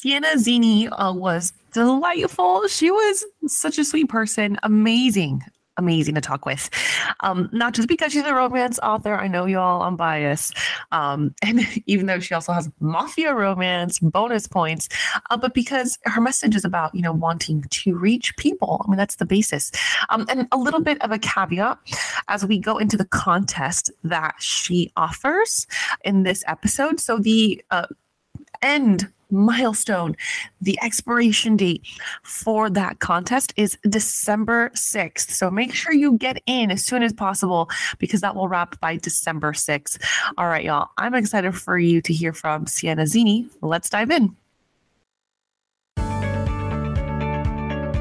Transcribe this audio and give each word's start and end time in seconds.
Sienna 0.00 0.38
Zini 0.38 0.88
uh, 0.88 1.12
was 1.12 1.52
delightful. 1.74 2.66
She 2.68 2.90
was 2.90 3.22
such 3.46 3.78
a 3.78 3.84
sweet 3.84 4.08
person, 4.08 4.56
amazing, 4.62 5.42
amazing 5.76 6.14
to 6.14 6.22
talk 6.22 6.46
with. 6.46 6.70
Um, 7.20 7.50
not 7.52 7.74
just 7.74 7.86
because 7.86 8.14
she's 8.14 8.24
a 8.24 8.32
romance 8.32 8.78
author, 8.82 9.14
I 9.14 9.28
know 9.28 9.44
y'all, 9.44 9.82
I'm 9.82 9.96
biased. 9.96 10.56
Um, 10.90 11.34
and 11.42 11.60
even 11.84 12.06
though 12.06 12.18
she 12.18 12.32
also 12.32 12.54
has 12.54 12.70
mafia 12.80 13.34
romance 13.34 13.98
bonus 13.98 14.48
points, 14.48 14.88
uh, 15.28 15.36
but 15.36 15.52
because 15.52 15.98
her 16.06 16.22
message 16.22 16.56
is 16.56 16.64
about, 16.64 16.94
you 16.94 17.02
know, 17.02 17.12
wanting 17.12 17.64
to 17.64 17.94
reach 17.94 18.34
people. 18.38 18.82
I 18.82 18.90
mean, 18.90 18.96
that's 18.96 19.16
the 19.16 19.26
basis. 19.26 19.70
Um, 20.08 20.24
and 20.30 20.48
a 20.50 20.56
little 20.56 20.80
bit 20.80 20.96
of 21.02 21.12
a 21.12 21.18
caveat 21.18 21.76
as 22.28 22.46
we 22.46 22.58
go 22.58 22.78
into 22.78 22.96
the 22.96 23.04
contest 23.04 23.90
that 24.04 24.36
she 24.38 24.90
offers 24.96 25.66
in 26.06 26.22
this 26.22 26.42
episode. 26.46 27.00
So 27.00 27.18
the 27.18 27.62
uh, 27.70 27.84
end 28.62 29.12
milestone. 29.30 30.16
The 30.60 30.78
expiration 30.82 31.56
date 31.56 31.86
for 32.22 32.70
that 32.70 32.98
contest 32.98 33.52
is 33.56 33.78
December 33.88 34.70
6th. 34.70 35.30
So 35.30 35.50
make 35.50 35.74
sure 35.74 35.92
you 35.92 36.16
get 36.18 36.42
in 36.46 36.70
as 36.70 36.84
soon 36.84 37.02
as 37.02 37.12
possible 37.12 37.70
because 37.98 38.20
that 38.20 38.34
will 38.34 38.48
wrap 38.48 38.78
by 38.80 38.96
December 38.96 39.52
6th. 39.52 39.98
All 40.38 40.46
right, 40.46 40.64
y'all. 40.64 40.90
I'm 40.98 41.14
excited 41.14 41.56
for 41.56 41.78
you 41.78 42.00
to 42.02 42.12
hear 42.12 42.32
from 42.32 42.66
Sienna 42.66 43.06
Zini. 43.06 43.48
Let's 43.62 43.88
dive 43.88 44.10
in. 44.10 44.36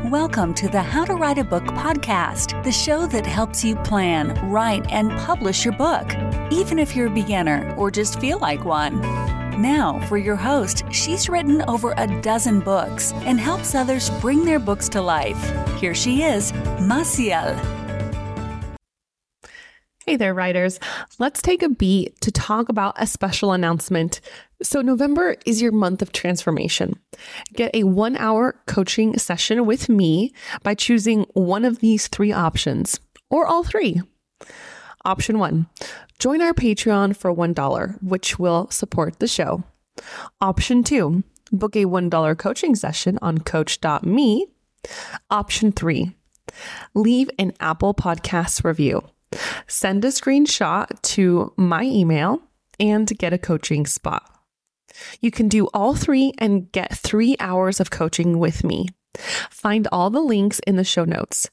Welcome 0.09 0.55
to 0.55 0.67
the 0.67 0.81
How 0.81 1.05
to 1.05 1.14
Write 1.14 1.38
a 1.38 1.44
Book 1.44 1.66
podcast, 1.66 2.64
the 2.64 2.72
show 2.72 3.05
that 3.05 3.27
helps 3.27 3.64
you 3.64 3.75
plan, 3.75 4.34
write, 4.50 4.91
and 4.91 5.11
publish 5.20 5.64
your 5.64 5.75
book, 5.75 6.16
even 6.52 6.80
if 6.80 6.95
you're 6.95 7.05
a 7.05 7.11
beginner 7.11 7.75
or 7.77 7.91
just 7.91 8.20
feel 8.20 8.39
like 8.39 8.66
one. 8.66 9.38
Now, 9.59 9.99
for 10.08 10.18
your 10.18 10.38
host, 10.38 10.86
she's 10.90 11.27
written 11.27 11.62
over 11.63 11.94
a 11.98 12.08
dozen 12.22 12.62
books 12.62 13.12
and 13.26 13.38
helps 13.38 13.75
others 13.75 14.09
bring 14.22 14.45
their 14.45 14.58
books 14.58 14.88
to 14.89 15.02
life. 15.02 15.38
Here 15.81 15.94
she 15.94 16.23
is, 16.23 16.53
Massiel. 16.80 17.59
Hey 20.06 20.16
there, 20.16 20.33
writers. 20.33 20.80
Let's 21.20 21.42
take 21.42 21.61
a 21.61 21.67
beat 21.67 22.22
to 22.22 22.31
talk 22.31 22.70
about 22.70 22.95
a 22.95 23.06
special 23.06 23.52
announcement. 23.52 24.22
So, 24.64 24.81
November 24.81 25.36
is 25.45 25.61
your 25.61 25.73
month 25.73 26.02
of 26.02 26.14
transformation. 26.14 26.98
Get 27.53 27.76
a 27.76 27.83
one 27.83 28.16
hour 28.16 28.55
coaching 28.66 29.17
session 29.17 29.66
with 29.66 29.89
me 29.89 30.31
by 30.64 30.73
choosing 30.73 31.26
one 31.33 31.66
of 31.66 31.80
these 31.80 32.08
three 32.08 32.31
options, 32.31 33.02
or 33.30 33.45
all 33.45 33.66
three. 33.66 34.02
Option 35.05 35.39
one 35.39 35.67
Join 36.19 36.42
our 36.42 36.53
Patreon 36.53 37.16
for 37.16 37.33
$1, 37.33 38.03
which 38.03 38.38
will 38.38 38.69
support 38.69 39.19
the 39.19 39.28
show. 39.28 39.64
Option 40.42 40.83
two, 40.83 41.23
book 41.52 41.78
a 41.78 41.86
$1 41.86 42.38
coaching 42.38 42.75
session 42.75 43.17
on 43.22 43.38
coach.me. 43.39 44.47
Option 45.30 45.72
three, 45.72 46.16
leave 46.94 47.30
an 47.39 47.53
Apple 47.61 47.94
Podcast 47.94 48.66
review. 48.66 49.02
Send 49.67 50.03
a 50.03 50.09
screenshot 50.09 51.02
to 51.03 51.53
my 51.55 51.83
email 51.83 52.42
and 52.80 53.08
get 53.17 53.33
a 53.33 53.38
coaching 53.38 53.86
spot. 53.86 54.23
You 55.22 55.31
can 55.31 55.47
do 55.47 55.67
all 55.73 55.95
three 55.95 56.33
and 56.38 56.72
get 56.72 56.97
three 56.97 57.38
hours 57.39 57.80
of 57.80 57.92
coaching 57.92 58.39
with 58.39 58.64
me. 58.64 58.88
Find 59.50 59.88
all 59.92 60.09
the 60.09 60.22
links 60.22 60.59
in 60.59 60.75
the 60.75 60.83
show 60.83 61.05
notes. 61.05 61.50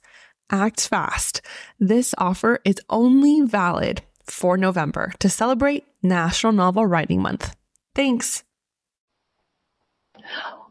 Act 0.51 0.89
fast. 0.89 1.43
This 1.81 2.15
offer 2.19 2.61
is 2.65 2.77
only 2.89 3.41
valid 3.41 4.03
for 4.23 4.57
November 4.57 5.13
to 5.19 5.29
celebrate 5.29 5.85
National 6.03 6.53
Novel 6.53 6.87
Writing 6.87 7.21
Month. 7.21 7.57
Thanks. 7.95 8.45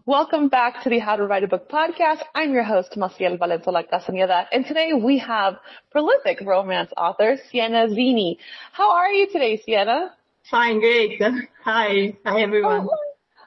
Welcome 0.06 0.50
back 0.50 0.84
to 0.84 0.90
the 0.90 1.00
How 1.00 1.16
to 1.16 1.26
Write 1.26 1.44
a 1.44 1.48
Book 1.48 1.70
podcast. 1.70 2.22
I'm 2.34 2.54
your 2.54 2.64
host, 2.64 2.96
Massiel 2.96 3.38
Valenzuela 3.38 3.84
Castañeda, 3.84 4.46
and 4.52 4.66
today 4.66 4.94
we 4.94 5.18
have 5.18 5.58
prolific 5.92 6.40
romance 6.42 6.92
author 6.96 7.38
Sienna 7.50 7.90
Zini. 7.90 8.40
How 8.72 8.92
are 8.92 9.10
you 9.10 9.28
today, 9.28 9.58
Sienna? 9.58 10.14
Fine, 10.50 10.80
great. 10.80 11.22
Hi, 11.64 12.16
hi 12.24 12.42
everyone. 12.42 12.88
Oh, 12.88 12.98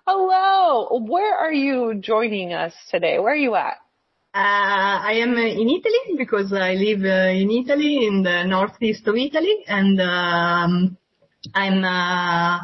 hello. 0.06 1.06
Where 1.06 1.34
are 1.36 1.52
you 1.52 1.94
joining 1.94 2.52
us 2.52 2.74
today? 2.90 3.18
Where 3.18 3.32
are 3.32 3.36
you 3.36 3.54
at? 3.54 3.76
Uh, 4.34 5.00
I 5.02 5.12
am 5.22 5.38
in 5.38 5.68
Italy 5.70 6.16
because 6.18 6.52
I 6.52 6.74
live 6.74 7.02
uh, 7.02 7.30
in 7.30 7.50
Italy, 7.50 8.06
in 8.06 8.22
the 8.22 8.44
northeast 8.44 9.06
of 9.08 9.16
Italy, 9.16 9.64
and 9.66 9.98
um, 10.00 10.98
I'm 11.54 11.82
uh, 11.82 12.62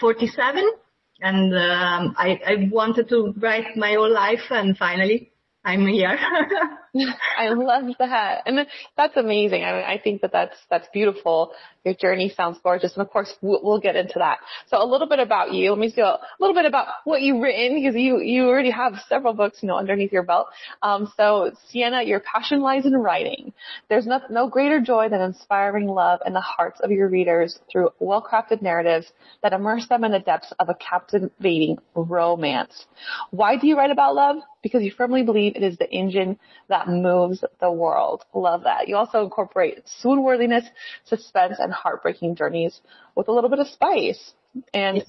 47, 0.00 0.64
and 1.20 1.54
um, 1.54 2.14
I, 2.16 2.40
I 2.46 2.68
wanted 2.70 3.10
to 3.10 3.34
write 3.36 3.76
my 3.76 3.92
whole 3.92 4.12
life, 4.12 4.50
and 4.50 4.76
finally 4.78 5.30
I'm 5.64 5.86
here. 5.86 6.18
I 7.38 7.48
love 7.48 7.84
that. 7.98 8.42
And 8.46 8.66
that's 8.96 9.16
amazing. 9.16 9.64
I 9.64 9.72
mean, 9.72 9.84
I 9.84 9.98
think 10.02 10.20
that 10.22 10.32
that's, 10.32 10.56
that's 10.70 10.86
beautiful. 10.92 11.52
Your 11.84 11.94
journey 11.94 12.32
sounds 12.34 12.58
gorgeous. 12.62 12.94
And 12.94 13.02
of 13.04 13.10
course, 13.10 13.32
we'll, 13.42 13.60
we'll 13.62 13.80
get 13.80 13.96
into 13.96 14.14
that. 14.18 14.38
So 14.68 14.82
a 14.82 14.86
little 14.86 15.08
bit 15.08 15.18
about 15.18 15.52
you. 15.52 15.70
Let 15.70 15.78
me 15.78 15.90
see 15.90 16.02
a 16.02 16.18
little 16.38 16.54
bit 16.54 16.66
about 16.66 16.86
what 17.04 17.20
you've 17.20 17.42
written 17.42 17.74
because 17.74 17.96
you, 17.96 18.20
you 18.20 18.46
already 18.46 18.70
have 18.70 18.94
several 19.08 19.34
books, 19.34 19.58
you 19.60 19.68
know, 19.68 19.76
underneath 19.76 20.12
your 20.12 20.22
belt. 20.22 20.46
Um, 20.82 21.12
so 21.16 21.50
Sienna, 21.68 22.02
your 22.02 22.20
passion 22.20 22.60
lies 22.60 22.86
in 22.86 22.94
writing. 22.94 23.52
There's 23.88 24.06
no, 24.06 24.20
no 24.30 24.48
greater 24.48 24.80
joy 24.80 25.08
than 25.08 25.20
inspiring 25.20 25.88
love 25.88 26.20
in 26.24 26.32
the 26.32 26.40
hearts 26.40 26.80
of 26.80 26.92
your 26.92 27.08
readers 27.08 27.58
through 27.70 27.90
well-crafted 27.98 28.62
narratives 28.62 29.12
that 29.42 29.52
immerse 29.52 29.88
them 29.88 30.04
in 30.04 30.12
the 30.12 30.20
depths 30.20 30.52
of 30.60 30.68
a 30.68 30.74
captivating 30.74 31.78
romance. 31.94 32.86
Why 33.30 33.56
do 33.56 33.66
you 33.66 33.76
write 33.76 33.90
about 33.90 34.14
love? 34.14 34.36
Because 34.62 34.82
you 34.82 34.92
firmly 34.96 35.22
believe 35.24 35.56
it 35.56 35.62
is 35.62 35.76
the 35.76 35.90
engine 35.90 36.38
that 36.68 36.83
that 36.84 36.92
moves 36.92 37.44
the 37.60 37.70
world. 37.70 38.24
Love 38.34 38.64
that. 38.64 38.88
You 38.88 38.96
also 38.96 39.22
incorporate 39.22 39.82
swoon-worthiness, 40.00 40.64
suspense, 41.04 41.56
and 41.58 41.72
heartbreaking 41.72 42.36
journeys 42.36 42.80
with 43.14 43.28
a 43.28 43.32
little 43.32 43.50
bit 43.50 43.58
of 43.58 43.68
spice. 43.68 44.32
And 44.72 45.04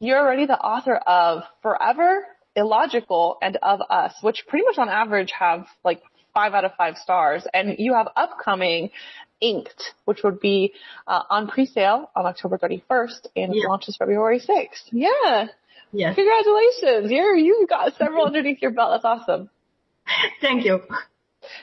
you're 0.00 0.18
already 0.18 0.46
the 0.46 0.58
author 0.58 0.96
of 0.96 1.42
Forever, 1.62 2.26
Illogical, 2.56 3.38
and 3.42 3.56
Of 3.62 3.80
Us, 3.88 4.14
which 4.22 4.44
pretty 4.48 4.64
much 4.64 4.78
on 4.78 4.88
average 4.88 5.32
have 5.38 5.66
like 5.84 6.02
five 6.34 6.54
out 6.54 6.64
of 6.64 6.72
five 6.76 6.96
stars. 6.96 7.46
And 7.52 7.76
you 7.78 7.94
have 7.94 8.08
upcoming 8.16 8.90
Inked, 9.40 9.94
which 10.04 10.22
would 10.24 10.40
be 10.40 10.72
uh, 11.06 11.22
on 11.30 11.46
pre-sale 11.46 12.10
on 12.16 12.26
October 12.26 12.58
31st 12.58 13.28
and 13.36 13.54
yeah. 13.54 13.68
launches 13.68 13.96
February 13.96 14.40
6th. 14.40 14.88
Yeah. 14.90 15.46
Yes. 15.92 16.16
Congratulations. 16.16 17.10
You're, 17.10 17.36
you've 17.36 17.68
got 17.68 17.94
several 17.96 18.26
underneath 18.26 18.60
your 18.60 18.72
belt. 18.72 18.90
That's 18.92 19.04
awesome. 19.04 19.48
Thank 20.40 20.64
you. 20.64 20.80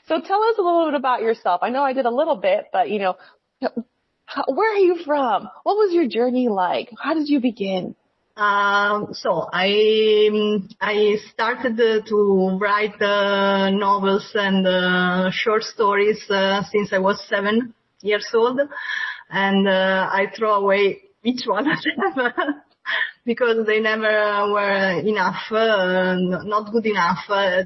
So 0.07 0.19
tell 0.21 0.43
us 0.43 0.55
a 0.57 0.61
little 0.61 0.85
bit 0.85 0.95
about 0.95 1.21
yourself. 1.21 1.61
I 1.63 1.69
know 1.69 1.83
I 1.83 1.93
did 1.93 2.05
a 2.05 2.11
little 2.11 2.37
bit, 2.37 2.65
but 2.71 2.89
you 2.89 2.99
know, 2.99 3.15
where 4.47 4.73
are 4.73 4.79
you 4.79 4.97
from? 5.05 5.49
What 5.63 5.75
was 5.75 5.93
your 5.93 6.07
journey 6.07 6.49
like? 6.49 6.89
How 7.01 7.13
did 7.13 7.29
you 7.29 7.39
begin? 7.39 7.95
Um, 8.37 9.13
so 9.13 9.47
I 9.53 10.29
I 10.81 11.15
started 11.31 11.79
uh, 11.79 12.05
to 12.05 12.57
write 12.59 13.01
uh, 13.01 13.69
novels 13.69 14.29
and 14.33 14.67
uh, 14.67 15.31
short 15.31 15.63
stories 15.63 16.19
uh, 16.29 16.63
since 16.69 16.91
I 16.91 16.97
was 16.97 17.23
seven 17.29 17.73
years 18.01 18.27
old, 18.33 18.59
and 19.29 19.67
uh, 19.67 20.09
I 20.11 20.27
throw 20.35 20.55
away 20.55 21.03
each 21.23 21.47
one 21.47 21.65
of 21.71 21.77
them 21.81 22.61
because 23.25 23.65
they 23.65 23.79
never 23.79 24.51
were 24.51 24.99
enough, 24.99 25.51
uh, 25.51 26.15
not 26.43 26.71
good 26.71 26.85
enough. 26.85 27.19
Uh, 27.27 27.63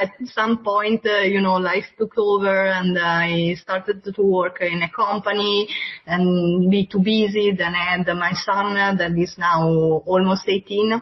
at 0.00 0.12
some 0.24 0.64
point, 0.64 1.04
uh, 1.04 1.18
you 1.20 1.40
know, 1.40 1.54
life 1.54 1.84
took 1.98 2.16
over 2.16 2.66
and 2.66 2.98
I 2.98 3.54
started 3.54 4.02
to 4.04 4.22
work 4.22 4.58
in 4.62 4.82
a 4.82 4.90
company 4.90 5.68
and 6.06 6.70
be 6.70 6.86
too 6.86 7.00
busy. 7.00 7.52
Then 7.52 7.74
I 7.74 7.96
had 7.96 8.06
my 8.16 8.32
son 8.32 8.74
that 8.74 9.12
is 9.18 9.34
now 9.36 9.68
almost 10.06 10.48
18 10.48 11.00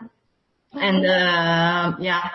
and 0.73 1.05
uh, 1.05 1.97
yeah 1.99 2.29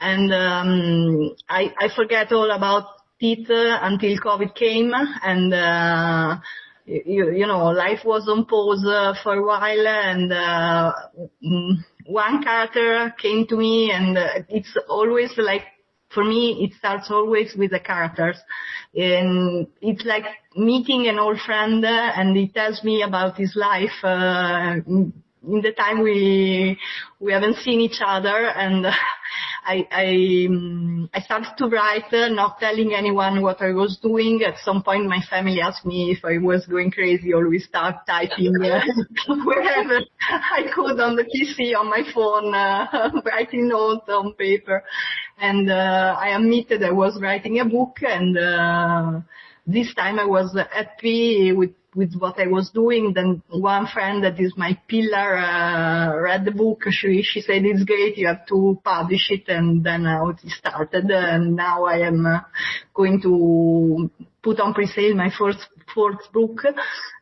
and 0.00 0.32
um, 0.32 1.36
I, 1.48 1.72
I 1.78 1.88
forget 1.94 2.32
all 2.32 2.50
about 2.50 2.84
it 3.20 3.48
until 3.48 4.18
covid 4.18 4.54
came 4.56 4.92
and 5.22 5.54
uh, 5.54 6.36
you, 6.86 7.30
you 7.32 7.46
know, 7.46 7.66
life 7.66 8.00
was 8.04 8.28
on 8.28 8.46
pause 8.46 8.84
uh, 8.86 9.14
for 9.22 9.34
a 9.34 9.44
while 9.44 9.86
and 9.86 10.32
uh, 10.32 10.92
mm, 11.44 11.74
one 12.06 12.42
character 12.42 13.12
came 13.20 13.46
to 13.48 13.56
me 13.56 13.90
and 13.92 14.16
uh, 14.16 14.28
it's 14.48 14.76
always 14.88 15.32
like, 15.36 15.62
for 16.14 16.24
me, 16.24 16.64
it 16.64 16.76
starts 16.78 17.10
always 17.10 17.54
with 17.58 17.72
the 17.72 17.80
characters. 17.80 18.38
And 18.94 19.66
it's 19.82 20.04
like 20.04 20.24
meeting 20.54 21.08
an 21.08 21.18
old 21.18 21.40
friend 21.40 21.84
uh, 21.84 21.88
and 21.88 22.36
he 22.36 22.48
tells 22.48 22.82
me 22.84 23.02
about 23.02 23.36
his 23.36 23.54
life, 23.56 24.04
uh, 24.04 24.76
in 24.86 25.60
the 25.62 25.72
time 25.72 26.02
we, 26.02 26.78
we 27.20 27.32
haven't 27.32 27.56
seen 27.58 27.80
each 27.80 28.00
other 28.04 28.46
and 28.46 28.86
I 29.66 29.86
I, 29.90 30.46
um, 30.48 31.10
I 31.12 31.20
started 31.20 31.54
to 31.58 31.66
write, 31.66 32.12
uh, 32.12 32.28
not 32.28 32.60
telling 32.60 32.94
anyone 32.94 33.42
what 33.42 33.60
I 33.60 33.72
was 33.72 33.98
doing. 34.00 34.42
At 34.46 34.58
some 34.64 34.82
point, 34.82 35.06
my 35.06 35.20
family 35.28 35.60
asked 35.60 35.84
me 35.84 36.12
if 36.12 36.24
I 36.24 36.38
was 36.38 36.64
going 36.66 36.92
crazy. 36.92 37.34
Always 37.34 37.64
start 37.64 38.06
typing 38.06 38.54
uh, 38.62 38.80
wherever 39.44 39.98
I 40.30 40.62
could 40.72 41.00
on 41.00 41.16
the 41.16 41.24
PC, 41.24 41.76
on 41.78 41.90
my 41.90 42.02
phone, 42.14 42.54
uh, 42.54 43.10
writing 43.24 43.68
notes 43.68 44.08
on 44.08 44.34
paper. 44.34 44.84
And 45.38 45.70
uh, 45.70 46.16
I 46.18 46.28
admitted 46.36 46.82
I 46.84 46.92
was 46.92 47.18
writing 47.20 47.58
a 47.58 47.64
book, 47.64 47.98
and 48.02 48.38
uh, 48.38 49.20
this 49.66 49.92
time 49.94 50.20
I 50.20 50.24
was 50.24 50.56
happy 50.72 51.52
with 51.52 51.72
with 51.96 52.14
what 52.14 52.38
I 52.38 52.46
was 52.46 52.70
doing. 52.70 53.12
Then 53.14 53.42
one 53.48 53.86
friend 53.86 54.22
that 54.22 54.38
is 54.38 54.52
my 54.56 54.78
pillar 54.86 55.38
uh, 55.38 56.14
read 56.16 56.44
the 56.44 56.52
book. 56.52 56.82
She 56.90 57.22
she 57.22 57.40
said 57.40 57.64
it's 57.64 57.84
great. 57.84 58.18
You 58.18 58.28
have 58.28 58.46
to 58.48 58.78
publish 58.84 59.30
it, 59.30 59.48
and 59.48 59.82
then 59.82 60.06
uh, 60.06 60.28
it 60.28 60.50
started. 60.50 61.10
And 61.10 61.56
now 61.56 61.86
I 61.86 62.06
am 62.06 62.26
uh, 62.26 62.40
going 62.94 63.20
to 63.22 64.10
put 64.42 64.60
on 64.60 64.74
pre-sale 64.74 65.14
my 65.14 65.30
first 65.36 65.66
fourth 65.94 66.30
book, 66.32 66.60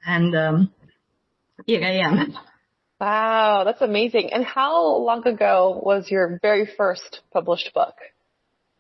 and 0.05 0.37
um, 0.37 0.73
here 1.67 1.83
I 1.83 1.99
am. 2.09 2.35
Wow, 3.01 3.63
that's 3.65 3.83
amazing. 3.83 4.33
And 4.33 4.45
how 4.45 4.97
long 4.97 5.27
ago 5.27 5.81
was 5.83 6.11
your 6.11 6.39
very 6.43 6.69
first 6.77 7.21
published 7.33 7.71
book? 7.75 7.95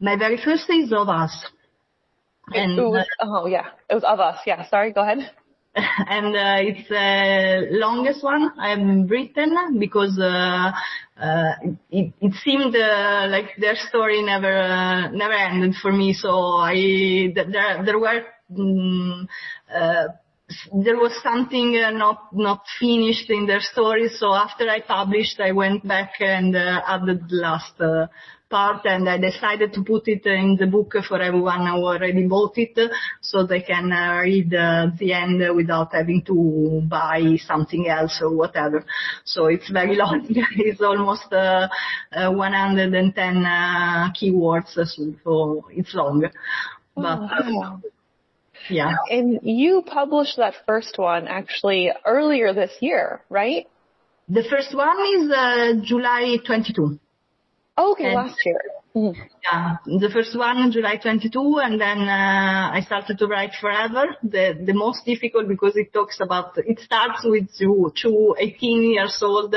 My 0.00 0.16
very 0.16 0.38
first 0.42 0.68
is 0.70 0.92
of 0.92 1.08
us. 1.08 1.46
And, 2.48 2.78
it 2.78 2.82
was, 2.82 3.06
oh 3.20 3.46
yeah, 3.46 3.68
it 3.88 3.94
was 3.94 4.04
of 4.04 4.20
us. 4.20 4.38
Yeah, 4.46 4.68
sorry, 4.68 4.92
go 4.92 5.02
ahead. 5.02 5.30
and 6.08 6.36
uh, 6.36 6.58
it's 6.60 6.88
the 6.88 7.66
longest 7.78 8.22
one 8.22 8.50
I've 8.60 9.10
written 9.10 9.78
because 9.78 10.16
uh, 10.20 10.70
uh, 11.20 11.52
it, 11.90 12.12
it 12.20 12.32
seemed 12.44 12.76
uh, 12.76 13.26
like 13.28 13.56
their 13.58 13.74
story 13.74 14.22
never 14.22 14.56
uh, 14.56 15.10
never 15.10 15.32
ended 15.32 15.74
for 15.82 15.92
me. 15.92 16.12
So 16.12 16.30
I 16.30 17.32
there 17.34 17.84
there 17.84 17.98
were. 17.98 18.22
Um, 18.56 19.28
there 20.72 20.96
was 20.96 21.12
something 21.22 21.76
uh, 21.76 21.90
not 21.90 22.28
not 22.32 22.64
finished 22.78 23.30
in 23.30 23.46
their 23.46 23.60
story. 23.60 24.08
So 24.08 24.34
after 24.34 24.68
I 24.68 24.80
published, 24.80 25.40
I 25.40 25.52
went 25.52 25.86
back 25.86 26.12
and 26.20 26.54
uh, 26.54 26.82
added 26.86 27.28
the 27.28 27.36
last 27.36 27.80
uh, 27.80 28.06
part 28.54 28.86
and 28.86 29.08
I 29.08 29.18
decided 29.18 29.72
to 29.72 29.82
put 29.82 30.06
it 30.06 30.24
in 30.26 30.56
the 30.56 30.68
book 30.68 30.94
for 31.08 31.20
everyone 31.20 31.66
who 31.66 31.84
already 31.92 32.24
bought 32.24 32.56
it 32.56 32.78
so 33.20 33.44
they 33.44 33.62
can 33.62 33.90
uh, 33.90 34.20
read 34.22 34.54
uh, 34.54 34.86
the 34.96 35.12
end 35.12 35.42
without 35.56 35.92
having 35.92 36.22
to 36.26 36.80
buy 36.88 37.36
something 37.44 37.88
else 37.88 38.20
or 38.22 38.30
whatever. 38.32 38.84
So 39.24 39.46
it's 39.46 39.68
very 39.68 39.96
long. 40.02 40.26
it's 40.28 40.80
almost 40.80 41.32
uh, 41.32 41.66
uh 42.12 42.30
110 42.30 43.44
uh, 43.44 44.12
keywords, 44.16 44.72
so 45.24 45.64
it's 45.70 45.92
long. 45.92 46.24
But, 46.94 47.18
oh, 47.44 47.80
yeah. 48.70 48.92
And 49.10 49.40
you 49.42 49.82
published 49.84 50.36
that 50.36 50.54
first 50.64 50.96
one 50.96 51.26
actually 51.26 51.90
earlier 52.06 52.54
this 52.54 52.70
year, 52.78 53.20
right? 53.28 53.66
The 54.28 54.44
first 54.48 54.72
one 54.76 54.98
is 55.16 55.30
uh, 55.30 55.84
July 55.84 56.36
22. 56.46 57.00
Oh, 57.76 57.92
okay, 57.92 58.06
and, 58.06 58.14
last 58.14 58.38
year. 58.44 58.60
Mm-hmm. 58.96 59.20
Yeah, 59.42 59.76
the 59.98 60.08
first 60.12 60.38
one 60.38 60.58
in 60.58 60.70
July 60.70 60.98
22, 60.98 61.58
and 61.58 61.80
then 61.80 61.98
uh, 61.98 62.70
I 62.72 62.80
started 62.86 63.18
to 63.18 63.26
write 63.26 63.50
forever. 63.60 64.14
The 64.22 64.56
the 64.64 64.72
most 64.72 65.04
difficult 65.04 65.48
because 65.48 65.74
it 65.74 65.92
talks 65.92 66.20
about 66.20 66.56
it 66.58 66.78
starts 66.78 67.22
with 67.24 67.48
two, 67.58 67.92
two 68.00 68.36
18 68.38 68.92
years 68.92 69.18
old. 69.20 69.56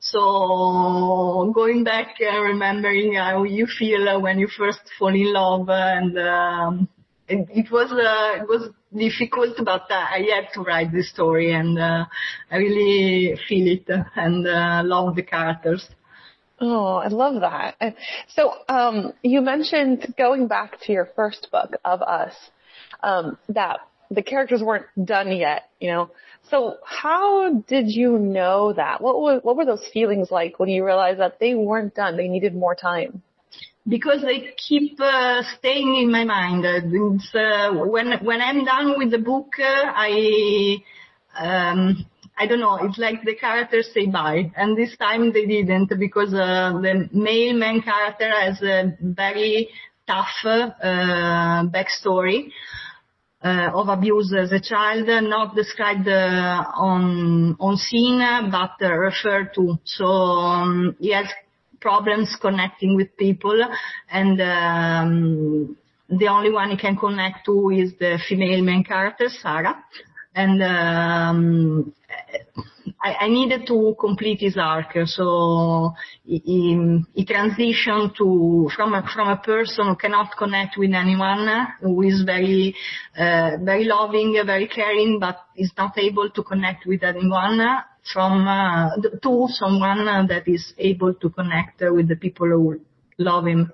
So 0.00 1.52
going 1.54 1.84
back 1.84 2.16
and 2.18 2.42
remembering 2.42 3.14
how 3.14 3.44
you 3.44 3.66
feel 3.66 4.20
when 4.20 4.40
you 4.40 4.48
first 4.48 4.80
fall 4.98 5.14
in 5.14 5.32
love, 5.32 5.68
and 5.68 6.18
um, 6.18 6.88
it, 7.28 7.48
it, 7.50 7.70
was 7.70 7.92
uh, 7.92 8.42
it 8.42 8.48
was 8.48 8.70
difficult, 8.92 9.56
but 9.64 9.88
uh, 9.88 9.94
I 9.94 10.26
had 10.34 10.52
to 10.54 10.62
write 10.62 10.90
this 10.90 11.10
story, 11.10 11.52
and 11.52 11.78
uh, 11.78 12.04
I 12.50 12.56
really 12.56 13.38
feel 13.48 13.68
it 13.68 13.88
and 14.16 14.44
uh, 14.44 14.82
love 14.84 15.14
the 15.14 15.22
characters. 15.22 15.88
Oh, 16.64 16.94
I 16.94 17.08
love 17.08 17.40
that. 17.40 17.96
So, 18.36 18.54
um, 18.68 19.14
you 19.22 19.40
mentioned 19.40 20.14
going 20.16 20.46
back 20.46 20.78
to 20.82 20.92
your 20.92 21.08
first 21.16 21.48
book 21.50 21.72
of 21.84 22.02
Us, 22.02 22.34
um, 23.02 23.36
that 23.48 23.80
the 24.12 24.22
characters 24.22 24.62
weren't 24.62 24.86
done 25.04 25.32
yet, 25.36 25.64
you 25.80 25.90
know. 25.90 26.10
So 26.50 26.76
how 26.84 27.52
did 27.66 27.88
you 27.88 28.16
know 28.16 28.72
that? 28.74 29.00
What 29.00 29.20
were, 29.20 29.38
what 29.40 29.56
were 29.56 29.64
those 29.64 29.84
feelings 29.92 30.30
like 30.30 30.60
when 30.60 30.68
you 30.68 30.84
realized 30.84 31.18
that 31.18 31.40
they 31.40 31.54
weren't 31.54 31.96
done? 31.96 32.16
They 32.16 32.28
needed 32.28 32.54
more 32.54 32.76
time? 32.76 33.22
Because 33.88 34.22
they 34.22 34.54
keep 34.56 35.00
uh, 35.00 35.42
staying 35.58 35.96
in 35.96 36.12
my 36.12 36.22
mind. 36.22 36.64
Uh, 36.64 37.72
when 37.72 38.24
when 38.24 38.40
I'm 38.40 38.64
done 38.64 38.94
with 38.96 39.10
the 39.10 39.18
book, 39.18 39.48
uh, 39.58 39.64
I 39.64 40.76
um, 41.36 42.06
I 42.42 42.46
don't 42.46 42.58
know, 42.58 42.76
it's 42.82 42.98
like 42.98 43.22
the 43.24 43.36
characters 43.36 43.88
say 43.94 44.06
bye. 44.06 44.50
And 44.56 44.76
this 44.76 44.96
time 44.96 45.32
they 45.32 45.46
didn't 45.46 45.96
because 45.96 46.34
uh, 46.34 46.72
the 46.82 47.08
male 47.12 47.56
main 47.56 47.82
character 47.82 48.28
has 48.28 48.60
a 48.62 48.96
very 49.00 49.68
tough 50.08 50.26
uh, 50.44 51.62
backstory. 51.74 52.50
Uh, 53.44 53.70
of 53.74 53.88
abuse 53.88 54.32
as 54.38 54.52
a 54.52 54.60
child, 54.60 55.08
not 55.08 55.56
described 55.56 56.06
uh, 56.06 56.62
on 56.76 57.56
on 57.58 57.76
scene, 57.76 58.20
but 58.52 58.70
referred 58.80 59.52
to. 59.52 59.76
So 59.84 60.04
um, 60.06 60.94
he 61.00 61.12
has 61.12 61.26
problems 61.80 62.36
connecting 62.40 62.94
with 62.94 63.16
people, 63.16 63.60
and 64.08 64.40
um, 64.40 65.76
the 66.08 66.28
only 66.28 66.52
one 66.52 66.70
he 66.70 66.76
can 66.76 66.96
connect 66.96 67.44
to 67.46 67.70
is 67.70 67.92
the 67.98 68.20
female 68.28 68.62
main 68.62 68.84
character, 68.84 69.26
Sarah 69.28 69.82
and 70.34 70.62
um, 70.62 71.92
I, 73.02 73.14
I, 73.20 73.28
needed 73.28 73.66
to 73.66 73.94
complete 74.00 74.40
his 74.40 74.56
arc. 74.56 74.96
So 75.06 75.92
he, 76.24 77.02
he 77.14 77.26
transitioned 77.26 78.16
to 78.16 78.70
from 78.74 78.94
a, 78.94 79.08
from 79.12 79.28
a 79.28 79.36
person 79.36 79.88
who 79.88 79.96
cannot 79.96 80.36
connect 80.36 80.76
with 80.78 80.92
anyone, 80.92 81.66
who 81.80 82.02
is 82.02 82.22
very 82.24 82.74
uh, 83.16 83.58
very 83.60 83.84
loving, 83.84 84.40
very 84.46 84.68
caring, 84.68 85.18
but 85.18 85.38
is 85.56 85.72
not 85.76 85.98
able 85.98 86.30
to 86.30 86.42
connect 86.42 86.86
with 86.86 87.02
anyone. 87.02 87.60
From 88.12 88.48
uh, 88.48 88.96
to 89.22 89.46
someone 89.50 90.26
that 90.26 90.42
is 90.46 90.74
able 90.76 91.14
to 91.14 91.30
connect 91.30 91.82
with 91.82 92.08
the 92.08 92.16
people 92.16 92.48
who 92.48 92.80
love 93.16 93.46
him. 93.46 93.70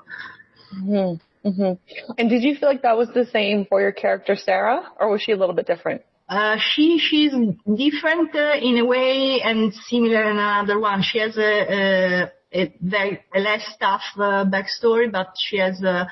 Mm-hmm. 0.76 1.48
Mm-hmm. 1.48 2.12
And 2.18 2.28
did 2.28 2.42
you 2.42 2.56
feel 2.56 2.68
like 2.68 2.82
that 2.82 2.98
was 2.98 3.08
the 3.14 3.24
same 3.32 3.64
for 3.64 3.80
your 3.80 3.92
character 3.92 4.36
Sarah, 4.36 4.82
or 5.00 5.10
was 5.10 5.22
she 5.22 5.32
a 5.32 5.36
little 5.36 5.54
bit 5.54 5.66
different? 5.66 6.02
Uh, 6.28 6.56
she 6.58 6.98
she's 6.98 7.32
different 7.74 8.34
uh, 8.34 8.52
in 8.60 8.76
a 8.76 8.84
way 8.84 9.40
and 9.42 9.72
similar 9.88 10.30
in 10.30 10.36
another 10.36 10.78
one. 10.78 11.02
She 11.02 11.18
has 11.18 11.38
a, 11.38 11.42
a, 11.42 12.32
a 12.52 12.74
very 12.82 13.20
a 13.34 13.40
less 13.40 13.64
tough 13.80 14.02
uh, 14.16 14.44
backstory, 14.44 15.10
but 15.10 15.28
she 15.38 15.56
has 15.56 15.82
a 15.82 16.06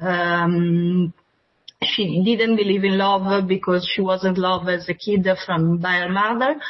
um, 0.00 1.14
she 1.82 2.22
didn't 2.22 2.56
believe 2.56 2.84
in 2.84 2.98
love 2.98 3.48
because 3.48 3.90
she 3.90 4.02
wasn't 4.02 4.36
loved 4.36 4.68
as 4.68 4.90
a 4.90 4.94
kid 4.94 5.26
from 5.46 5.78
by 5.78 6.00
her 6.00 6.10
mother, 6.10 6.60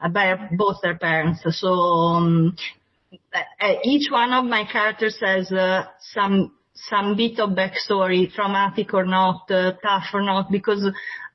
uh, 0.00 0.08
by 0.08 0.48
both 0.56 0.76
her 0.84 0.94
parents. 0.94 1.40
So 1.58 1.68
um, 1.68 2.56
uh, 3.34 3.72
each 3.82 4.08
one 4.08 4.32
of 4.32 4.44
my 4.44 4.64
characters 4.70 5.18
has 5.20 5.52
some 6.14 6.52
some 6.74 7.16
bit 7.16 7.40
of 7.40 7.50
backstory, 7.50 8.32
traumatic 8.32 8.94
or 8.94 9.04
not, 9.04 9.48
tough 9.48 10.04
or 10.14 10.22
not, 10.22 10.50
because 10.50 10.88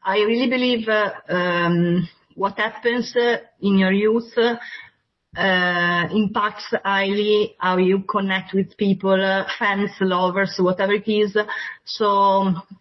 I 0.07 0.19
really 0.19 0.49
believe 0.49 0.87
um, 1.27 2.07
what 2.35 2.57
happens 2.57 3.13
uh, 3.13 3.39
in 3.59 3.77
your 3.77 3.91
youth 3.91 4.31
uh, 4.37 6.07
impacts 6.13 6.73
highly 6.85 7.57
how 7.59 7.75
you 7.75 8.03
connect 8.03 8.53
with 8.53 8.77
people, 8.77 9.21
uh, 9.21 9.43
fans, 9.59 9.91
lovers, 9.99 10.55
whatever 10.59 10.93
it 10.93 11.09
is. 11.09 11.37
So 11.83 12.05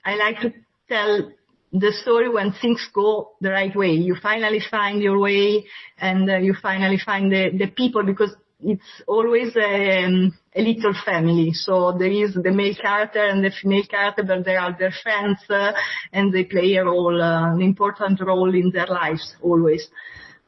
I 0.05 0.15
like 0.15 0.39
to 0.43 0.53
tell 0.89 1.33
the 1.73 1.93
story 2.01 2.29
when 2.29 2.53
things 2.63 2.89
go 2.95 3.33
the 3.41 3.51
right 3.51 3.75
way. 3.75 3.91
You 3.91 4.15
finally 4.23 4.61
find 4.71 5.03
your 5.03 5.19
way 5.19 5.65
and 5.99 6.31
uh, 6.31 6.37
you 6.37 6.55
finally 6.63 7.01
find 7.05 7.33
the, 7.33 7.51
the 7.59 7.67
people 7.67 8.05
because 8.05 8.37
it's 8.61 9.03
always 9.09 9.49
um, 9.57 10.33
a 10.57 10.63
little 10.63 10.95
family. 11.05 11.53
So 11.53 11.93
there 11.99 12.11
is 12.11 12.35
the 12.35 12.51
male 12.51 12.75
character 12.75 13.23
and 13.25 13.45
the 13.45 13.51
female 13.51 13.85
character, 13.85 14.23
but 14.25 14.45
there 14.45 14.59
are 14.59 14.77
their 14.77 14.93
friends, 15.03 15.39
uh, 15.51 15.73
and 16.13 16.33
they 16.33 16.45
play 16.45 16.75
a 16.77 16.85
role, 16.85 17.21
uh, 17.21 17.55
an 17.55 17.61
important 17.61 18.21
role 18.21 18.55
in 18.55 18.71
their 18.71 18.87
lives 18.87 19.37
always. 19.43 19.89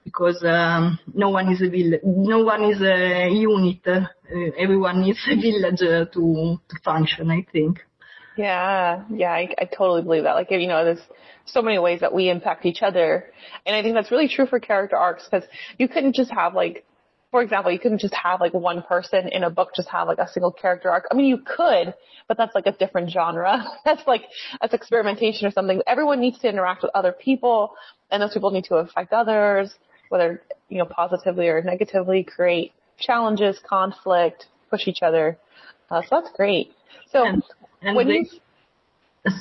Because 0.04 0.42
um, 0.42 0.98
no 1.12 1.28
one 1.28 1.52
is 1.52 1.60
a 1.60 1.68
village, 1.68 2.00
no 2.02 2.42
one 2.42 2.64
is 2.64 2.80
a 2.80 3.28
unit. 3.30 3.86
Uh, 3.86 4.06
everyone 4.58 5.02
needs 5.02 5.18
a 5.30 5.36
village 5.36 5.82
uh, 5.82 6.06
to 6.14 6.58
to 6.68 6.76
function. 6.82 7.30
I 7.30 7.44
think. 7.52 7.80
Yeah, 8.38 9.02
yeah, 9.10 9.32
I, 9.32 9.54
I 9.58 9.64
totally 9.64 10.02
believe 10.02 10.22
that. 10.22 10.34
Like, 10.34 10.50
you 10.50 10.68
know, 10.68 10.84
there's 10.84 11.02
so 11.44 11.60
many 11.60 11.78
ways 11.78 12.00
that 12.00 12.14
we 12.14 12.30
impact 12.30 12.64
each 12.64 12.82
other, 12.82 13.24
and 13.66 13.76
I 13.76 13.82
think 13.82 13.96
that's 13.96 14.10
really 14.10 14.28
true 14.28 14.46
for 14.46 14.60
character 14.60 14.96
arcs 14.96 15.28
because 15.28 15.46
you 15.76 15.88
couldn't 15.88 16.14
just 16.14 16.30
have 16.30 16.54
like 16.54 16.86
for 17.30 17.42
example, 17.42 17.70
you 17.70 17.78
couldn't 17.78 18.00
just 18.00 18.14
have 18.14 18.40
like 18.40 18.54
one 18.54 18.82
person 18.82 19.28
in 19.28 19.44
a 19.44 19.50
book 19.50 19.70
just 19.76 19.88
have 19.90 20.08
like 20.08 20.18
a 20.18 20.28
single 20.28 20.50
character 20.50 20.90
arc. 20.90 21.04
I 21.10 21.14
mean, 21.14 21.26
you 21.26 21.38
could, 21.38 21.92
but 22.26 22.36
that's 22.38 22.54
like 22.54 22.66
a 22.66 22.72
different 22.72 23.10
genre. 23.10 23.64
that's 23.84 24.06
like, 24.06 24.22
that's 24.60 24.72
experimentation 24.72 25.46
or 25.46 25.50
something. 25.50 25.82
Everyone 25.86 26.20
needs 26.20 26.38
to 26.40 26.48
interact 26.48 26.82
with 26.82 26.90
other 26.94 27.12
people 27.12 27.74
and 28.10 28.22
those 28.22 28.32
people 28.32 28.50
need 28.50 28.64
to 28.64 28.76
affect 28.76 29.12
others, 29.12 29.74
whether, 30.08 30.42
you 30.70 30.78
know, 30.78 30.86
positively 30.86 31.48
or 31.48 31.60
negatively, 31.62 32.24
create 32.24 32.72
challenges, 32.98 33.58
conflict, 33.68 34.46
push 34.70 34.88
each 34.88 35.02
other. 35.02 35.36
Uh, 35.90 36.00
so 36.02 36.08
that's 36.20 36.34
great. 36.34 36.72
So 37.12 37.26
And, 37.26 37.42
and 37.82 37.96
when 37.96 38.08
the- 38.08 38.14
you, 38.14 38.24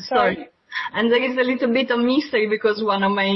sorry. 0.03 0.35
sorry. 0.35 0.49
And 0.93 1.11
there 1.11 1.23
is 1.23 1.37
a 1.37 1.43
little 1.43 1.71
bit 1.73 1.91
of 1.91 1.99
mystery 1.99 2.47
because 2.47 2.81
one 2.83 3.03
of 3.03 3.11
my 3.11 3.31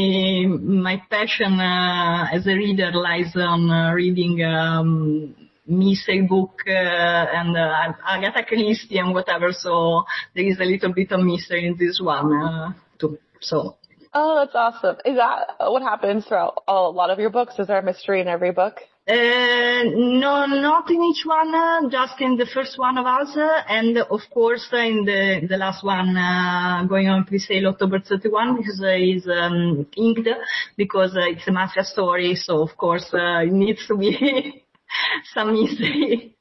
my 0.47 1.01
passion 1.09 1.59
uh, 1.59 2.27
as 2.31 2.47
a 2.47 2.53
reader 2.53 2.91
lies 2.93 3.35
on 3.35 3.69
uh, 3.69 3.93
reading 3.93 4.43
um, 4.43 5.35
mystery 5.67 6.21
book 6.21 6.61
uh, 6.67 6.71
and 6.71 7.57
uh, 7.57 7.93
Agatha 8.07 8.43
Christie 8.47 8.97
and 8.97 9.13
whatever. 9.13 9.51
So 9.51 10.03
there 10.35 10.45
is 10.45 10.59
a 10.59 10.65
little 10.65 10.93
bit 10.93 11.11
of 11.11 11.21
mystery 11.21 11.67
in 11.67 11.77
this 11.77 11.99
one 12.01 12.33
uh, 12.33 12.73
too. 12.99 13.17
So 13.41 13.77
Oh, 14.13 14.35
that's 14.35 14.55
awesome. 14.55 14.97
Is 15.05 15.15
that 15.15 15.55
what 15.59 15.81
happens 15.81 16.25
throughout 16.25 16.63
a 16.67 16.73
lot 16.73 17.09
of 17.09 17.19
your 17.19 17.29
books? 17.29 17.55
Is 17.59 17.67
there 17.67 17.79
a 17.79 17.83
mystery 17.83 18.19
in 18.21 18.27
every 18.27 18.51
book? 18.51 18.81
Uh, 19.07 19.83
no, 19.83 20.45
not 20.45 20.89
in 20.91 21.01
each 21.03 21.25
one, 21.25 21.55
uh, 21.55 21.89
just 21.89 22.21
in 22.21 22.37
the 22.37 22.45
first 22.53 22.77
one 22.77 22.97
of 22.97 23.05
us, 23.05 23.35
uh, 23.35 23.63
and 23.67 23.97
of 23.97 24.19
course 24.31 24.67
uh, 24.71 24.77
in 24.77 25.05
the 25.05 25.47
the 25.49 25.57
last 25.57 25.83
one 25.83 26.15
uh, 26.15 26.85
going 26.87 27.07
on 27.07 27.25
pre-sale 27.25 27.67
October 27.67 27.99
31 27.99 28.57
because 28.57 28.79
uh, 28.79 28.89
is 28.89 29.27
um, 29.27 29.87
inked 29.97 30.29
because 30.77 31.15
uh, 31.15 31.31
it's 31.31 31.47
a 31.47 31.51
mafia 31.51 31.83
story, 31.83 32.35
so 32.35 32.61
of 32.61 32.77
course 32.77 33.09
uh, 33.13 33.41
it 33.41 33.51
needs 33.51 33.87
to 33.87 33.97
be 33.97 34.63
some 35.33 35.53
mystery. 35.53 36.35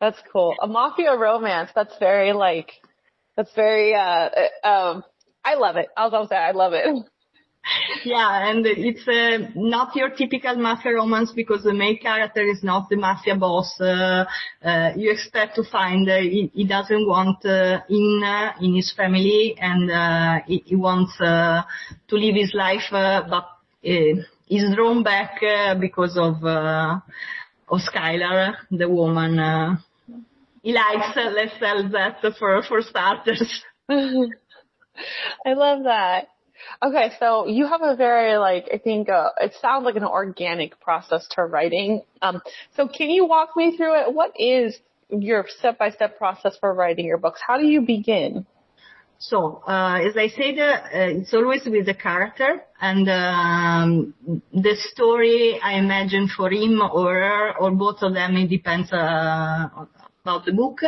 That's 0.00 0.18
cool. 0.32 0.54
A 0.60 0.66
mafia 0.66 1.16
romance. 1.16 1.70
That's 1.74 1.96
very 1.98 2.32
like, 2.32 2.72
that's 3.36 3.54
very, 3.54 3.94
uh, 3.94 4.30
uh, 4.64 4.68
um, 4.68 5.04
I 5.44 5.54
love 5.54 5.76
it. 5.76 5.88
I'll, 5.96 6.14
I'll 6.14 6.28
say 6.28 6.36
I 6.36 6.52
love 6.52 6.72
it. 6.74 6.86
yeah, 8.04 8.48
and 8.48 8.64
it's 8.66 9.06
uh, 9.08 9.50
not 9.54 9.94
your 9.96 10.10
typical 10.10 10.56
mafia 10.56 10.94
romance 10.94 11.32
because 11.34 11.64
the 11.64 11.72
main 11.74 11.98
character 11.98 12.42
is 12.42 12.62
not 12.62 12.88
the 12.88 12.96
mafia 12.96 13.34
boss. 13.36 13.74
Uh, 13.80 14.24
uh, 14.64 14.92
you 14.96 15.10
expect 15.10 15.56
to 15.56 15.64
find 15.64 16.08
he, 16.08 16.50
he 16.54 16.66
doesn't 16.66 17.06
want 17.06 17.44
uh, 17.44 17.80
in 17.88 18.22
uh, 18.24 18.52
in 18.60 18.74
his 18.74 18.92
family, 18.96 19.56
and 19.58 19.90
uh, 19.90 20.44
he, 20.46 20.62
he 20.66 20.76
wants 20.76 21.16
to 21.18 21.64
live 22.12 22.34
his 22.34 22.52
life, 22.54 22.84
but 22.90 23.46
he's 23.82 24.74
drawn 24.74 25.02
back 25.02 25.40
because 25.80 26.16
of 26.16 26.44
of 26.44 27.80
Skylar, 27.80 28.54
the 28.70 28.88
woman. 28.88 29.78
He 30.62 30.72
likes. 30.72 31.16
Let's 31.16 31.58
tell 31.58 31.88
that 31.90 32.20
for 32.38 32.62
for 32.62 32.82
starters. 32.82 33.64
I 33.88 35.52
love 35.52 35.84
that. 35.84 36.28
Okay, 36.82 37.12
so 37.18 37.46
you 37.46 37.66
have 37.66 37.82
a 37.82 37.96
very 37.96 38.36
like 38.38 38.68
I 38.72 38.78
think 38.78 39.08
uh, 39.08 39.30
it 39.40 39.54
sounds 39.60 39.84
like 39.84 39.96
an 39.96 40.04
organic 40.04 40.80
process 40.80 41.26
to 41.32 41.42
writing. 41.42 42.02
Um, 42.22 42.42
so 42.76 42.88
can 42.88 43.10
you 43.10 43.26
walk 43.26 43.56
me 43.56 43.76
through 43.76 44.00
it? 44.00 44.14
What 44.14 44.32
is 44.38 44.76
your 45.10 45.46
step-by-step 45.58 46.18
process 46.18 46.56
for 46.58 46.72
writing 46.74 47.06
your 47.06 47.18
books? 47.18 47.40
How 47.46 47.58
do 47.58 47.66
you 47.66 47.82
begin? 47.82 48.46
So, 49.18 49.62
uh, 49.66 50.00
as 50.02 50.14
I 50.16 50.28
said, 50.28 50.58
uh, 50.58 50.82
it's 50.92 51.32
always 51.32 51.62
with 51.64 51.86
the 51.86 51.94
character 51.94 52.60
and 52.80 53.08
um, 53.08 54.14
the 54.52 54.76
story 54.92 55.58
I 55.62 55.78
imagine 55.78 56.28
for 56.28 56.50
him 56.50 56.82
or 56.82 57.14
her 57.14 57.56
or 57.58 57.70
both 57.70 58.02
of 58.02 58.12
them. 58.12 58.36
It 58.36 58.48
depends 58.48 58.92
uh, 58.92 59.68
about 60.26 60.44
the 60.44 60.52
book. 60.52 60.80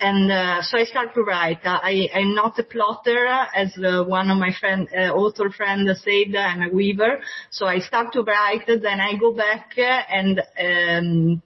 And 0.00 0.32
uh, 0.32 0.62
so 0.62 0.78
I 0.78 0.84
start 0.84 1.14
to 1.14 1.22
write. 1.22 1.60
I, 1.64 2.08
I'm 2.12 2.34
not 2.34 2.58
a 2.58 2.64
plotter, 2.64 3.26
as 3.54 3.72
uh, 3.78 4.02
one 4.02 4.30
of 4.30 4.38
my 4.38 4.52
friend, 4.58 4.88
uh, 4.92 5.12
author 5.22 5.48
friends 5.50 5.88
said. 6.02 6.34
I'm 6.34 6.62
a 6.62 6.74
weaver. 6.74 7.20
So 7.50 7.66
I 7.66 7.78
start 7.78 8.12
to 8.14 8.22
write, 8.22 8.66
then 8.66 9.00
I 9.00 9.16
go 9.16 9.32
back 9.32 9.74
and. 9.78 10.42
Um, 10.66 11.42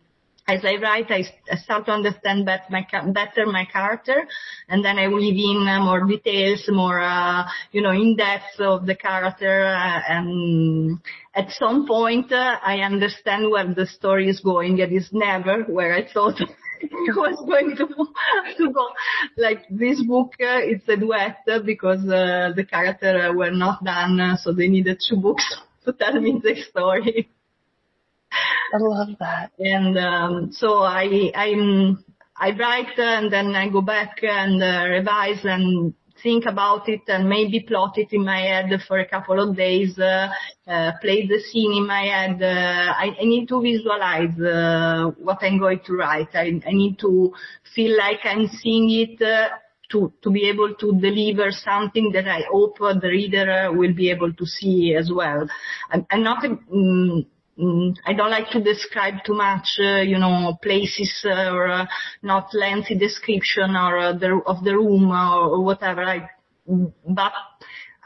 as 0.49 0.65
I 0.65 0.77
write, 0.77 1.11
I, 1.11 1.25
start 1.59 1.85
to 1.87 1.93
understand 1.93 2.47
better 2.47 3.47
my 3.47 3.67
character, 3.71 4.27
and 4.69 4.83
then 4.83 4.99
I 4.99 5.09
weave 5.09 5.37
in 5.37 5.83
more 5.85 6.05
details, 6.07 6.65
more, 6.69 7.01
uh, 7.01 7.45
you 7.71 7.83
know, 7.83 7.91
in 7.91 8.17
depth 8.17 8.59
of 8.59 8.87
the 8.87 8.95
character, 8.95 9.67
uh, 9.67 10.01
and 10.09 11.01
at 11.35 11.51
some 11.51 11.87
point 11.87 12.33
uh, 12.33 12.57
I 12.63 12.79
understand 12.79 13.51
where 13.51 13.75
the 13.75 13.87
story 13.87 14.31
is 14.31 14.41
going. 14.41 14.79
It 14.79 14.91
is 14.91 15.11
never 15.13 15.65
where 15.65 15.93
I 15.93 16.11
thought 16.11 16.41
it 16.83 17.17
was 17.17 17.37
going 17.47 17.77
to, 17.77 17.87
to 17.87 18.73
go. 18.73 18.89
Like 19.37 19.65
this 19.71 20.03
book, 20.03 20.33
uh, 20.41 20.61
it's 20.63 20.89
a 20.89 20.97
duet 20.97 21.39
uh, 21.51 21.61
because 21.61 22.01
uh, 22.09 22.53
the 22.55 22.65
character 22.65 23.29
uh, 23.29 23.33
were 23.33 23.51
not 23.51 23.85
done, 23.85 24.21
uh, 24.21 24.37
so 24.37 24.53
they 24.53 24.69
needed 24.69 25.01
two 25.09 25.17
books 25.17 25.45
to 25.85 25.93
tell 25.93 26.21
me 26.21 26.41
the 26.43 26.55
story. 26.71 27.29
I 28.31 28.77
love 28.79 29.17
that. 29.21 29.53
and 29.59 29.99
um, 29.99 30.53
so 30.53 30.83
I 30.83 31.33
I'm 31.35 32.05
I 32.37 32.51
write 32.51 32.99
and 32.99 33.33
then 33.33 33.57
I 33.57 33.69
go 33.69 33.81
back 33.81 34.19
and 34.23 34.63
uh, 34.63 34.87
revise 34.89 35.45
and 35.45 35.95
think 36.23 36.47
about 36.47 36.89
it 36.89 37.03
and 37.09 37.29
maybe 37.29 37.61
plot 37.61 37.99
it 37.99 38.13
in 38.13 38.25
my 38.25 38.41
head 38.41 38.71
for 38.87 38.99
a 38.99 39.09
couple 39.09 39.41
of 39.41 39.57
days, 39.57 39.99
uh, 39.99 40.29
uh, 40.67 40.93
play 41.01 41.27
the 41.27 41.41
scene 41.41 41.73
in 41.73 41.87
my 41.87 42.03
head. 42.03 42.43
Uh, 42.43 42.93
I, 42.93 43.17
I 43.21 43.25
need 43.25 43.49
to 43.49 43.61
visualize 43.61 44.39
uh, 44.41 45.11
what 45.19 45.39
I'm 45.43 45.59
going 45.59 45.81
to 45.87 45.97
write. 45.97 46.29
I, 46.35 46.61
I 46.67 46.73
need 46.73 46.99
to 47.01 47.33
feel 47.75 47.97
like 47.97 48.21
I'm 48.25 48.49
seeing 48.49 48.91
it. 48.91 49.23
Uh, 49.23 49.49
to, 49.91 50.13
to 50.23 50.31
be 50.31 50.47
able 50.47 50.75
to 50.75 51.01
deliver 51.01 51.51
something 51.51 52.13
that 52.13 52.29
I 52.29 52.43
hope 52.51 52.77
the 52.79 53.09
reader 53.09 53.51
uh, 53.51 53.73
will 53.73 53.95
be 53.95 54.11
able 54.11 54.35
to 54.35 54.45
see 54.45 54.95
as 54.95 55.11
well. 55.11 55.49
I'm, 55.91 56.07
I'm 56.11 56.23
not 56.23 56.45
a, 56.45 56.59
mm, 57.59 57.97
I 58.07 58.13
don't 58.13 58.31
like 58.31 58.51
to 58.51 58.63
describe 58.63 59.25
too 59.25 59.35
much, 59.35 59.69
uh, 59.81 60.01
you 60.01 60.19
know, 60.19 60.59
places 60.63 61.25
uh, 61.25 61.51
or 61.53 61.69
uh, 61.69 61.87
not 62.23 62.55
lengthy 62.55 62.97
description 62.97 63.77
or 63.77 63.99
uh, 63.99 64.13
the, 64.13 64.41
of 64.47 64.65
the 64.65 64.75
room 64.75 65.11
or, 65.11 65.63
whatever. 65.63 66.03
I, 66.03 66.31
but 66.67 67.33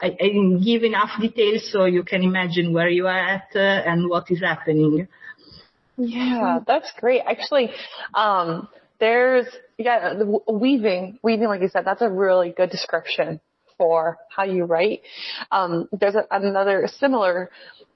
I, 0.01 0.17
I 0.19 0.59
give 0.63 0.83
enough 0.83 1.11
details 1.19 1.69
so 1.71 1.85
you 1.85 2.03
can 2.03 2.23
imagine 2.23 2.73
where 2.73 2.89
you 2.89 3.07
are 3.07 3.17
at 3.35 3.49
uh, 3.55 3.59
and 3.59 4.09
what 4.09 4.31
is 4.31 4.41
happening. 4.41 5.07
Yeah, 5.97 6.59
that's 6.65 6.91
great. 6.99 7.21
Actually, 7.25 7.71
um, 8.15 8.67
there's 8.99 9.45
yeah, 9.77 10.13
weaving, 10.47 11.19
weaving, 11.21 11.47
like 11.47 11.61
you 11.61 11.67
said, 11.67 11.85
that's 11.85 12.01
a 12.01 12.09
really 12.09 12.53
good 12.55 12.69
description 12.69 13.39
for 13.77 14.17
how 14.29 14.43
you 14.43 14.65
write. 14.65 15.01
Um, 15.51 15.87
there's 15.91 16.15
a, 16.15 16.25
another 16.31 16.87
similar 16.87 17.49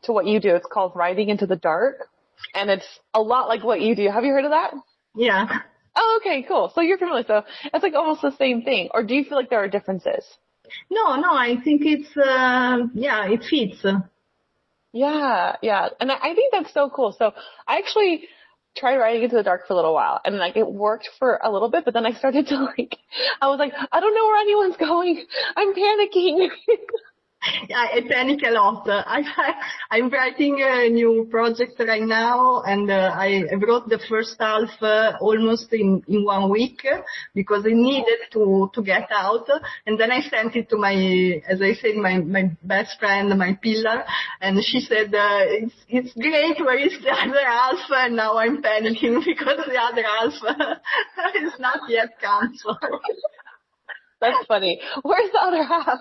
to 0.03 0.11
what 0.11 0.25
you 0.25 0.39
do. 0.39 0.55
It's 0.55 0.67
called 0.71 0.93
writing 0.95 1.29
into 1.29 1.45
the 1.47 1.55
dark, 1.55 2.07
and 2.53 2.69
it's 2.69 2.87
a 3.13 3.21
lot 3.21 3.47
like 3.47 3.63
what 3.63 3.81
you 3.81 3.95
do. 3.95 4.09
Have 4.09 4.23
you 4.23 4.31
heard 4.31 4.45
of 4.45 4.51
that? 4.51 4.73
Yeah. 5.15 5.47
Oh, 5.95 6.19
okay, 6.21 6.43
cool. 6.47 6.71
So 6.75 6.81
you're 6.81 6.99
familiar. 6.99 7.25
So 7.25 7.43
it's 7.73 7.83
like 7.83 7.95
almost 7.95 8.21
the 8.21 8.35
same 8.37 8.61
thing. 8.61 8.89
Or 8.93 9.03
do 9.03 9.15
you 9.15 9.23
feel 9.23 9.37
like 9.37 9.49
there 9.49 9.63
are 9.63 9.67
differences? 9.67 10.23
No, 10.91 11.15
no, 11.15 11.31
I 11.31 11.55
think 11.63 11.81
it's, 11.85 12.15
uh, 12.15 12.87
yeah, 12.93 13.27
it 13.27 13.43
fits. 13.43 13.83
Yeah, 14.93 15.55
yeah. 15.61 15.89
And 15.99 16.11
I, 16.11 16.15
I 16.15 16.35
think 16.35 16.51
that's 16.51 16.73
so 16.73 16.89
cool. 16.89 17.15
So 17.17 17.33
I 17.67 17.77
actually 17.77 18.27
tried 18.77 18.97
writing 18.97 19.23
into 19.23 19.35
the 19.35 19.43
dark 19.43 19.67
for 19.67 19.73
a 19.73 19.75
little 19.75 19.93
while 19.93 20.21
and 20.23 20.37
like 20.37 20.55
it 20.55 20.67
worked 20.67 21.09
for 21.19 21.39
a 21.43 21.51
little 21.51 21.69
bit, 21.69 21.85
but 21.85 21.93
then 21.93 22.05
I 22.05 22.13
started 22.13 22.47
to 22.47 22.57
like, 22.57 22.97
I 23.41 23.47
was 23.47 23.59
like, 23.59 23.73
I 23.91 23.99
don't 23.99 24.15
know 24.15 24.25
where 24.25 24.41
anyone's 24.41 24.77
going. 24.77 25.25
I'm 25.55 25.73
panicking. 25.73 26.49
I, 27.41 27.97
I 27.97 28.01
panic 28.07 28.41
a 28.45 28.51
lot. 28.51 28.87
I, 28.89 29.23
I'm 29.91 30.09
writing 30.09 30.59
a 30.61 30.89
new 30.89 31.27
project 31.29 31.79
right 31.79 32.01
now, 32.01 32.61
and 32.61 32.89
uh, 32.89 33.11
I 33.13 33.43
wrote 33.55 33.87
the 33.89 33.99
first 34.09 34.35
half 34.39 34.69
uh, 34.81 35.13
almost 35.21 35.71
in, 35.71 36.03
in 36.07 36.25
one 36.25 36.49
week 36.49 36.85
because 37.33 37.65
I 37.65 37.73
needed 37.73 38.19
to 38.33 38.69
to 38.73 38.81
get 38.81 39.09
out. 39.11 39.47
And 39.85 39.99
then 39.99 40.11
I 40.11 40.21
sent 40.21 40.55
it 40.55 40.69
to 40.69 40.77
my, 40.77 40.93
as 41.47 41.61
I 41.61 41.73
said, 41.73 41.95
my 41.95 42.17
my 42.17 42.51
best 42.63 42.99
friend, 42.99 43.29
my 43.37 43.57
pillar, 43.61 44.03
and 44.41 44.57
she 44.63 44.79
said 44.79 45.13
uh, 45.13 45.45
it's 45.45 45.75
it's 45.87 46.13
great. 46.13 46.59
Where 46.59 46.79
is 46.79 46.97
the 47.03 47.11
other 47.11 47.45
half? 47.45 47.79
And 47.89 48.15
now 48.15 48.37
I'm 48.37 48.61
panicking 48.61 49.23
because 49.25 49.59
the 49.65 49.79
other 49.79 50.03
half 50.03 50.33
is 51.35 51.53
not 51.59 51.81
yet 51.89 52.19
cancelled. 52.19 52.77
That's 54.19 54.45
funny. 54.47 54.81
Where's 55.03 55.31
the 55.31 55.39
other 55.39 55.63
half? 55.63 55.99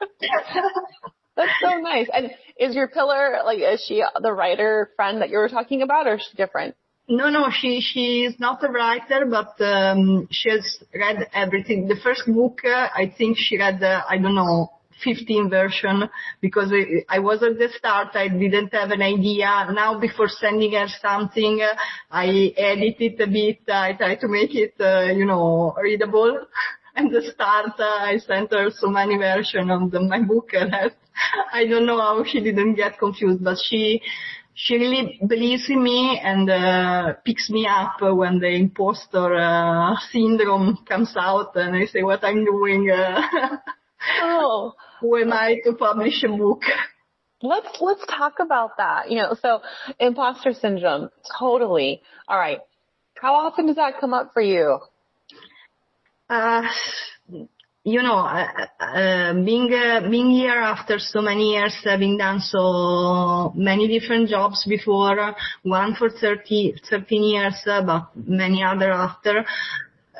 That's 1.36 1.52
so 1.62 1.78
nice. 1.78 2.08
And 2.12 2.30
is 2.58 2.74
your 2.74 2.88
pillar 2.88 3.38
like 3.44 3.60
is 3.60 3.84
she 3.86 4.02
the 4.20 4.32
writer 4.32 4.90
friend 4.96 5.22
that 5.22 5.30
you 5.30 5.38
were 5.38 5.48
talking 5.48 5.82
about, 5.82 6.06
or 6.06 6.14
is 6.14 6.28
she 6.30 6.36
different? 6.36 6.74
No, 7.08 7.30
no, 7.30 7.48
she 7.50 7.80
she 7.80 8.24
is 8.24 8.38
not 8.38 8.62
a 8.62 8.68
writer, 8.68 9.24
but 9.24 9.58
um, 9.64 10.28
she 10.30 10.50
has 10.50 10.78
read 10.94 11.28
everything. 11.32 11.88
The 11.88 11.96
first 12.02 12.24
book, 12.26 12.60
uh, 12.64 12.88
I 12.94 13.14
think 13.16 13.38
she 13.38 13.56
read, 13.56 13.82
uh, 13.82 14.02
I 14.08 14.18
don't 14.18 14.34
know, 14.34 14.72
15 15.02 15.48
version 15.48 16.08
because 16.40 16.72
I 17.08 17.18
was 17.20 17.42
at 17.42 17.58
the 17.58 17.68
start. 17.76 18.08
I 18.14 18.28
didn't 18.28 18.74
have 18.74 18.90
an 18.90 19.02
idea. 19.02 19.68
Now 19.72 19.98
before 19.98 20.28
sending 20.28 20.72
her 20.72 20.86
something, 21.00 21.62
I 22.10 22.52
edit 22.56 22.96
it 22.98 23.20
a 23.20 23.26
bit. 23.26 23.60
I 23.72 23.92
try 23.94 24.16
to 24.16 24.28
make 24.28 24.54
it, 24.54 24.74
uh, 24.80 25.12
you 25.12 25.24
know, 25.24 25.74
readable. 25.80 26.46
At 26.98 27.12
the 27.12 27.22
start, 27.32 27.78
uh, 27.78 27.84
I 27.84 28.18
sent 28.18 28.52
her 28.52 28.70
so 28.70 28.88
many 28.88 29.16
versions 29.16 29.70
of 29.70 29.92
the, 29.92 30.00
my 30.00 30.20
book 30.20 30.50
that 30.50 30.94
I 31.52 31.64
don't 31.64 31.86
know 31.86 32.00
how 32.00 32.24
she 32.24 32.40
didn't 32.40 32.74
get 32.74 32.98
confused, 32.98 33.44
but 33.44 33.56
she 33.56 34.02
she 34.54 34.74
really 34.74 35.20
believes 35.24 35.70
in 35.70 35.80
me 35.80 36.18
and 36.20 36.50
uh, 36.50 37.12
picks 37.24 37.48
me 37.50 37.68
up 37.70 38.00
when 38.00 38.40
the 38.40 38.48
imposter 38.48 39.36
uh, 39.36 39.94
syndrome 40.10 40.78
comes 40.88 41.14
out 41.16 41.54
and 41.54 41.76
I 41.76 41.86
say 41.86 42.02
what 42.02 42.24
I'm 42.24 42.44
doing. 42.44 42.90
Uh, 42.90 43.20
oh, 44.22 44.72
who 45.00 45.16
am 45.18 45.32
I 45.32 45.60
to 45.66 45.74
publish 45.74 46.24
a 46.24 46.36
book? 46.36 46.62
Let's 47.40 47.80
let's 47.80 48.04
talk 48.06 48.40
about 48.40 48.78
that. 48.78 49.08
You 49.08 49.18
know, 49.18 49.36
so 49.40 49.62
imposter 50.00 50.52
syndrome, 50.52 51.10
totally. 51.38 52.02
All 52.26 52.36
right, 52.36 52.58
how 53.22 53.36
often 53.36 53.66
does 53.66 53.76
that 53.76 54.00
come 54.00 54.12
up 54.12 54.32
for 54.34 54.42
you? 54.42 54.80
Uh, 56.28 56.62
you 57.84 58.02
know, 58.02 58.18
uh, 58.18 58.66
uh, 58.80 59.32
being 59.32 59.72
uh, 59.72 60.06
being 60.10 60.30
here 60.30 60.58
after 60.58 60.98
so 60.98 61.22
many 61.22 61.52
years, 61.52 61.74
having 61.84 62.18
done 62.18 62.40
so 62.40 63.50
many 63.56 63.88
different 63.88 64.28
jobs 64.28 64.66
before, 64.68 65.34
one 65.62 65.94
for 65.94 66.10
30, 66.10 66.74
13 66.90 67.22
years, 67.24 67.54
uh, 67.66 67.82
but 67.82 68.08
many 68.14 68.62
other 68.62 68.92
after. 68.92 69.44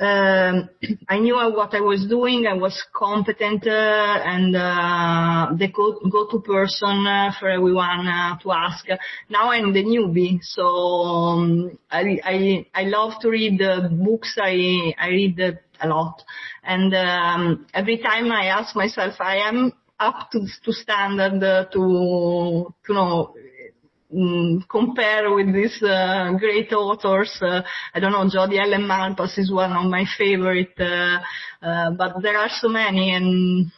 Um, 0.00 0.68
I 1.08 1.18
knew 1.18 1.34
what 1.34 1.74
I 1.74 1.80
was 1.80 2.06
doing. 2.08 2.46
I 2.46 2.54
was 2.54 2.80
competent 2.94 3.66
uh, 3.66 3.70
and 3.70 4.54
uh, 4.54 5.56
the 5.58 5.68
go- 5.68 5.98
go-to 6.08 6.40
person 6.40 7.04
for 7.40 7.48
everyone 7.48 8.06
to 8.42 8.52
ask. 8.52 8.86
Now 9.28 9.50
I'm 9.50 9.72
the 9.72 9.82
newbie, 9.82 10.38
so 10.42 10.64
um, 10.64 11.78
I, 11.90 12.18
I 12.24 12.66
I 12.74 12.82
love 12.84 13.14
to 13.22 13.28
read 13.28 13.58
the 13.58 13.88
books. 13.90 14.36
I 14.40 14.94
I 14.96 15.08
read 15.08 15.58
a 15.80 15.88
lot. 15.88 16.22
And 16.62 16.94
um, 16.94 17.66
every 17.74 17.98
time 17.98 18.30
I 18.30 18.46
ask 18.46 18.76
myself, 18.76 19.14
I 19.20 19.36
am 19.38 19.72
up 19.98 20.30
to, 20.30 20.46
to 20.64 20.72
standard 20.72 21.42
uh, 21.42 21.64
to, 21.72 22.72
to 22.86 22.94
know, 22.94 23.34
mm, 24.14 24.68
compare 24.68 25.34
with 25.34 25.52
these 25.52 25.82
uh, 25.82 26.32
great 26.38 26.72
authors. 26.72 27.36
Uh, 27.40 27.62
I 27.94 28.00
don't 28.00 28.12
know, 28.12 28.28
Jodi 28.30 28.58
Ellen 28.58 28.82
Malpass 28.82 29.38
is 29.38 29.52
one 29.52 29.72
of 29.72 29.90
my 29.90 30.04
favorite, 30.16 30.74
uh, 30.78 31.18
uh, 31.62 31.90
but 31.92 32.22
there 32.22 32.38
are 32.38 32.50
so 32.50 32.68
many 32.68 33.14
and 33.14 33.70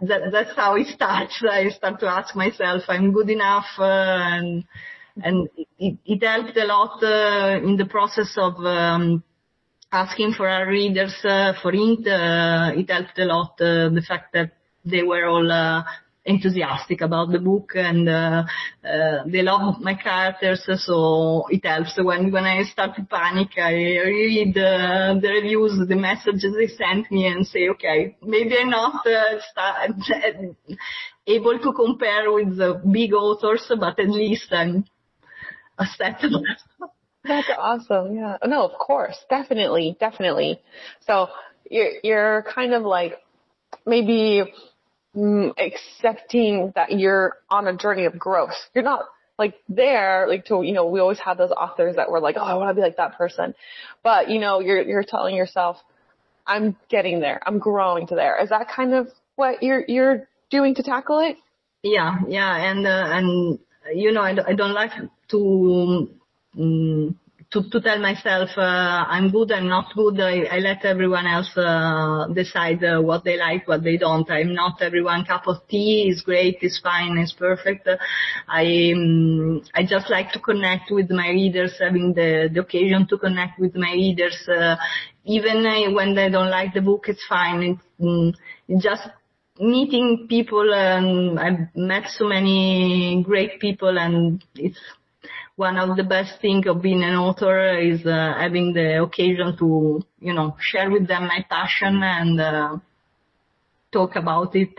that, 0.00 0.30
that's 0.32 0.56
how 0.56 0.76
it 0.76 0.86
starts. 0.88 1.42
I 1.50 1.68
start 1.70 2.00
to 2.00 2.06
ask 2.06 2.34
myself, 2.36 2.82
I'm 2.88 3.12
good 3.12 3.30
enough 3.30 3.66
uh, 3.78 3.84
and, 3.84 4.64
and 5.22 5.48
it, 5.78 5.98
it 6.04 6.24
helped 6.24 6.56
a 6.56 6.64
lot 6.64 7.02
in 7.62 7.76
the 7.76 7.86
process 7.86 8.34
of 8.36 8.54
um, 8.64 9.22
asking 9.94 10.32
for 10.32 10.48
our 10.48 10.68
readers 10.68 11.14
uh, 11.24 11.52
for. 11.62 11.72
Uh, 11.72 12.72
it 12.74 12.90
helped 12.90 13.18
a 13.18 13.24
lot, 13.24 13.52
uh, 13.60 13.88
the 13.88 14.02
fact 14.06 14.32
that 14.32 14.50
they 14.84 15.02
were 15.02 15.26
all 15.26 15.84
enthusiastic 16.24 17.00
about 17.02 17.30
the 17.30 17.38
book 17.38 17.72
and 17.74 18.08
uh, 18.08 18.44
uh, 18.84 19.24
they 19.26 19.42
love 19.42 19.80
my 19.80 19.94
characters 19.94 20.64
so 20.86 21.44
it 21.50 21.64
helps 21.64 21.98
when 22.02 22.32
when 22.32 22.44
I 22.44 22.62
start 22.62 22.96
to 22.96 23.04
panic 23.04 23.48
I 23.58 23.72
read 23.72 24.56
uh, 24.56 25.14
the 25.20 25.28
reviews 25.28 25.78
the 25.86 25.96
messages 25.96 26.54
they 26.56 26.68
sent 26.68 27.10
me 27.10 27.26
and 27.26 27.46
say 27.46 27.68
okay 27.70 28.16
maybe 28.22 28.56
I'm 28.58 28.70
not 28.70 29.02
start, 29.50 29.90
able 31.26 31.58
to 31.58 31.72
compare 31.72 32.32
with 32.32 32.56
the 32.56 32.80
big 32.90 33.12
authors 33.12 33.70
but 33.78 33.98
at 34.00 34.08
least 34.08 34.46
I'm 34.50 34.86
acceptable 35.78 36.44
that's 37.26 37.48
awesome. 37.56 38.16
Yeah. 38.16 38.36
No, 38.44 38.66
of 38.66 38.78
course. 38.78 39.16
Definitely. 39.30 39.96
Definitely. 39.98 40.60
So 41.06 41.28
you're, 41.70 41.92
you're 42.02 42.44
kind 42.54 42.74
of 42.74 42.82
like 42.82 43.14
maybe 43.86 44.52
accepting 45.16 46.72
that 46.74 46.92
you're 46.92 47.36
on 47.48 47.66
a 47.68 47.76
journey 47.76 48.04
of 48.04 48.18
growth. 48.18 48.54
You're 48.74 48.84
not 48.84 49.04
like 49.38 49.54
there, 49.68 50.26
like 50.28 50.44
to, 50.46 50.62
you 50.62 50.72
know, 50.72 50.86
we 50.86 51.00
always 51.00 51.18
have 51.18 51.38
those 51.38 51.50
authors 51.50 51.96
that 51.96 52.10
were 52.10 52.20
like, 52.20 52.36
oh, 52.38 52.44
I 52.44 52.54
want 52.54 52.70
to 52.70 52.74
be 52.74 52.80
like 52.80 52.96
that 52.96 53.16
person. 53.16 53.54
But, 54.02 54.30
you 54.30 54.38
know, 54.38 54.60
you're, 54.60 54.82
you're 54.82 55.04
telling 55.04 55.34
yourself, 55.34 55.76
I'm 56.46 56.76
getting 56.88 57.20
there. 57.20 57.40
I'm 57.46 57.58
growing 57.58 58.06
to 58.08 58.14
there. 58.14 58.40
Is 58.42 58.50
that 58.50 58.68
kind 58.68 58.94
of 58.94 59.08
what 59.36 59.62
you're, 59.62 59.84
you're 59.88 60.28
doing 60.50 60.74
to 60.76 60.82
tackle 60.82 61.20
it? 61.20 61.36
Yeah. 61.82 62.18
Yeah. 62.28 62.56
And, 62.56 62.86
uh, 62.86 63.06
and, 63.08 63.58
you 63.94 64.12
know, 64.12 64.22
I, 64.22 64.36
I 64.46 64.54
don't 64.54 64.74
like 64.74 64.92
to 65.30 66.08
um, 66.58 67.18
to, 67.54 67.62
to 67.70 67.80
tell 67.80 68.00
myself 68.00 68.50
uh, 68.56 69.06
I'm 69.06 69.30
good, 69.30 69.52
I'm 69.52 69.68
not 69.68 69.94
good. 69.94 70.20
I, 70.20 70.56
I 70.56 70.58
let 70.58 70.84
everyone 70.84 71.26
else 71.26 71.56
uh, 71.56 72.26
decide 72.34 72.82
uh, 72.82 73.00
what 73.00 73.22
they 73.22 73.38
like, 73.38 73.68
what 73.68 73.84
they 73.84 73.96
don't. 73.96 74.28
I'm 74.28 74.54
not 74.54 74.82
everyone 74.82 75.24
cup 75.24 75.46
of 75.46 75.66
tea 75.68 76.08
is 76.10 76.22
great, 76.22 76.58
is 76.62 76.80
fine, 76.82 77.16
is 77.16 77.32
perfect. 77.32 77.88
I 78.48 78.92
um, 78.94 79.62
I 79.72 79.86
just 79.86 80.10
like 80.10 80.32
to 80.32 80.40
connect 80.40 80.90
with 80.90 81.10
my 81.10 81.28
readers, 81.28 81.74
having 81.80 82.12
the, 82.12 82.50
the 82.52 82.60
occasion 82.60 83.06
to 83.08 83.18
connect 83.18 83.60
with 83.60 83.76
my 83.76 83.92
readers. 83.92 84.36
Uh, 84.48 84.74
even 85.24 85.64
uh, 85.64 85.92
when 85.92 86.16
they 86.16 86.28
don't 86.28 86.50
like 86.50 86.74
the 86.74 86.82
book, 86.82 87.04
it's 87.06 87.24
fine. 87.28 87.62
It's, 87.62 87.82
um, 88.02 88.34
just 88.80 89.08
meeting 89.60 90.26
people 90.28 90.74
and 90.74 91.38
I've 91.38 91.68
met 91.76 92.08
so 92.08 92.26
many 92.26 93.22
great 93.24 93.60
people 93.60 93.96
and 93.96 94.42
it's 94.56 94.80
one 95.56 95.76
of 95.76 95.96
the 95.96 96.02
best 96.02 96.40
things 96.40 96.66
of 96.66 96.82
being 96.82 97.02
an 97.04 97.14
author 97.14 97.78
is 97.78 98.04
uh, 98.04 98.34
having 98.38 98.72
the 98.72 99.02
occasion 99.02 99.56
to, 99.58 100.02
you 100.20 100.32
know, 100.32 100.56
share 100.60 100.90
with 100.90 101.06
them 101.06 101.28
my 101.28 101.44
passion 101.48 102.02
and 102.02 102.40
uh, 102.40 102.76
talk 103.92 104.16
about 104.16 104.54
it. 104.56 104.76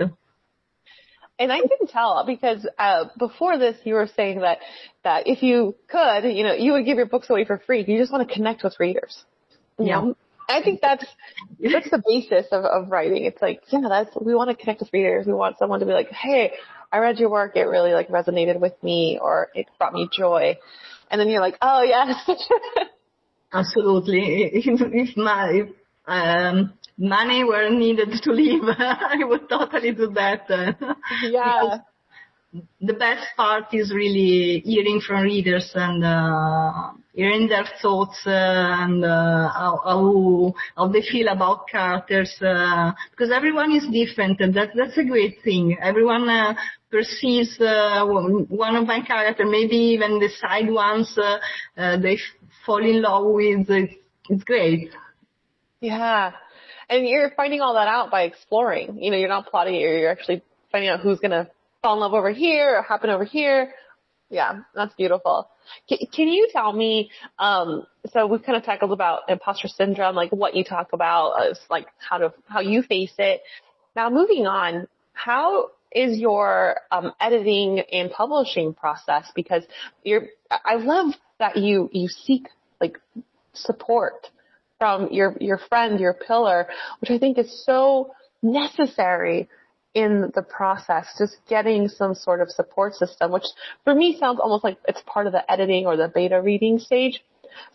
And 1.37 1.51
I 1.51 1.59
can 1.59 1.87
tell 1.87 2.23
because 2.25 2.65
uh, 2.77 3.05
before 3.17 3.57
this, 3.57 3.77
you 3.83 3.95
were 3.95 4.09
saying 4.15 4.41
that 4.41 4.59
that 5.03 5.27
if 5.27 5.43
you 5.43 5.75
could, 5.87 6.23
you 6.23 6.43
know, 6.43 6.53
you 6.53 6.73
would 6.73 6.85
give 6.85 6.97
your 6.97 7.07
books 7.07 7.29
away 7.29 7.45
for 7.45 7.57
free. 7.65 7.83
You 7.85 7.97
just 7.97 8.11
want 8.11 8.27
to 8.27 8.33
connect 8.33 8.63
with 8.63 8.79
readers. 8.79 9.23
You 9.77 9.85
yeah. 9.85 10.01
Know? 10.01 10.17
I 10.47 10.61
think 10.61 10.81
that's 10.81 11.05
that's 11.59 11.89
the 11.89 12.03
basis 12.07 12.47
of, 12.51 12.65
of 12.65 12.89
writing. 12.89 13.25
It's 13.25 13.41
like, 13.41 13.61
yeah, 13.69 13.81
that's 13.87 14.09
we 14.19 14.35
want 14.35 14.49
to 14.49 14.55
connect 14.55 14.79
with 14.81 14.93
readers. 14.93 15.25
We 15.25 15.33
want 15.33 15.57
someone 15.57 15.79
to 15.79 15.85
be 15.85 15.93
like, 15.93 16.09
hey, 16.11 16.53
I 16.91 16.99
read 16.99 17.19
your 17.19 17.29
work, 17.29 17.55
it 17.55 17.63
really 17.63 17.93
like 17.93 18.09
resonated 18.09 18.59
with 18.59 18.81
me 18.83 19.19
or 19.21 19.49
it 19.53 19.67
brought 19.77 19.93
me 19.93 20.07
joy. 20.11 20.57
And 21.11 21.19
then 21.19 21.29
you're 21.29 21.41
like, 21.41 21.57
oh 21.61 21.83
yes. 21.83 22.15
Absolutely. 23.53 24.51
If, 24.53 24.81
if 24.81 25.17
my, 25.17 25.63
um, 26.07 26.73
money 26.97 27.43
were 27.43 27.69
needed 27.69 28.11
to 28.23 28.31
live, 28.31 28.75
I 28.79 29.23
would 29.23 29.49
totally 29.49 29.91
do 29.91 30.11
that. 30.13 30.47
yeah. 31.23 31.77
The 32.81 32.93
best 32.93 33.25
part 33.35 33.73
is 33.73 33.93
really 33.93 34.61
hearing 34.65 35.01
from 35.05 35.23
readers 35.23 35.71
and 35.75 36.03
uh, 36.03 36.91
hearing 37.13 37.47
their 37.47 37.65
thoughts 37.81 38.21
uh, 38.25 38.29
and 38.29 39.03
uh, 39.03 39.49
how, 39.49 39.81
how, 39.83 40.53
how 40.75 40.87
they 40.87 41.01
feel 41.01 41.27
about 41.27 41.67
characters 41.67 42.33
uh, 42.41 42.91
because 43.11 43.31
everyone 43.31 43.71
is 43.71 43.87
different 43.91 44.39
and 44.39 44.53
that 44.53 44.69
that's 44.75 44.97
a 44.97 45.03
great 45.03 45.37
thing. 45.43 45.77
Everyone 45.81 46.29
uh, 46.29 46.53
perceives 46.91 47.59
uh, 47.59 48.05
one 48.05 48.75
of 48.75 48.85
my 48.85 49.01
characters, 49.01 49.47
maybe 49.49 49.75
even 49.75 50.19
the 50.19 50.29
side 50.39 50.69
ones 50.69 51.17
they 51.75 52.17
fall 52.65 52.83
in 52.83 53.01
love 53.01 53.25
with. 53.25 53.67
It's 54.29 54.43
great. 54.43 54.91
Yeah. 55.81 56.31
And 56.89 57.07
you're 57.07 57.31
finding 57.35 57.61
all 57.61 57.73
that 57.73 57.87
out 57.87 58.11
by 58.11 58.23
exploring. 58.23 58.99
You 59.01 59.11
know, 59.11 59.17
you're 59.17 59.29
not 59.29 59.47
plotting 59.47 59.75
it, 59.75 59.79
you're 59.79 60.09
actually 60.09 60.43
finding 60.71 60.89
out 60.89 60.99
who's 60.99 61.19
gonna 61.19 61.49
fall 61.85 61.93
in 61.93 61.99
love 61.99 62.15
over 62.15 62.31
here 62.31 62.79
or 62.79 62.81
happen 62.81 63.11
over 63.11 63.23
here. 63.23 63.71
Yeah, 64.31 64.61
that's 64.73 64.95
beautiful. 64.95 65.47
Can, 65.87 65.99
can 66.11 66.27
you 66.29 66.49
tell 66.51 66.73
me, 66.73 67.11
um, 67.37 67.85
so 68.11 68.25
we've 68.25 68.41
kind 68.41 68.57
of 68.57 68.63
tackled 68.63 68.91
about 68.91 69.29
imposter 69.29 69.67
syndrome, 69.67 70.15
like 70.15 70.31
what 70.31 70.55
you 70.55 70.63
talk 70.63 70.93
about 70.93 71.51
is 71.51 71.59
like 71.69 71.85
how 71.99 72.17
to, 72.17 72.33
how 72.47 72.61
you 72.61 72.81
face 72.81 73.13
it. 73.19 73.41
Now 73.95 74.09
moving 74.09 74.47
on, 74.47 74.87
how 75.13 75.69
is 75.91 76.17
your 76.17 76.77
um, 76.91 77.11
editing 77.21 77.81
and 77.91 78.09
publishing 78.09 78.73
process? 78.73 79.25
Because 79.35 79.61
you're, 80.03 80.23
I 80.49 80.77
love 80.77 81.13
that 81.37 81.55
you, 81.55 81.91
you 81.93 82.07
seek 82.07 82.47
like 82.81 82.97
support 83.53 84.27
from 84.79 85.09
your, 85.11 85.37
your 85.39 85.59
friend, 85.69 85.99
your 85.99 86.15
pillar, 86.15 86.67
which 86.99 87.11
I 87.11 87.19
think 87.19 87.37
is 87.37 87.63
so 87.63 88.15
necessary 88.41 89.49
in 89.95 90.29
the 90.35 90.43
process, 90.43 91.07
just 91.17 91.37
getting 91.47 91.87
some 91.87 92.13
sort 92.13 92.41
of 92.41 92.51
support 92.51 92.93
system, 92.93 93.31
which 93.31 93.45
for 93.85 93.95
me 93.95 94.17
sounds 94.19 94.39
almost 94.41 94.63
like 94.63 94.77
it's 94.87 95.01
part 95.07 95.25
of 95.25 95.31
the 95.33 95.49
editing 95.49 95.87
or 95.87 95.95
the 95.95 96.11
beta 96.13 96.41
reading 96.41 96.77
stage. 96.77 97.23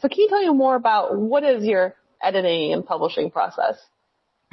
So 0.00 0.08
can 0.08 0.20
you 0.20 0.28
tell 0.28 0.42
me 0.42 0.50
more 0.50 0.76
about 0.76 1.16
what 1.16 1.42
is 1.42 1.64
your 1.64 1.94
editing 2.22 2.74
and 2.74 2.84
publishing 2.84 3.30
process? 3.30 3.76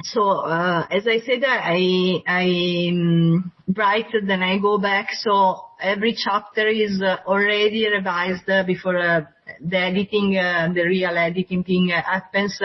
So 0.02 0.22
uh, 0.30 0.86
as 0.90 1.06
I 1.08 1.18
said, 1.26 1.42
I 1.44 2.22
I 2.26 2.88
um, 2.92 3.52
write 3.76 4.06
then 4.26 4.42
I 4.42 4.58
go 4.58 4.78
back. 4.78 5.08
So 5.12 5.64
every 5.80 6.14
chapter 6.16 6.68
is 6.68 7.02
uh, 7.02 7.16
already 7.26 7.88
revised 7.88 8.46
before 8.66 8.96
uh, 8.96 9.22
the 9.60 9.76
editing, 9.76 10.36
uh, 10.36 10.68
the 10.72 10.84
real 10.84 11.16
editing 11.16 11.64
thing 11.64 11.88
happens. 11.88 12.60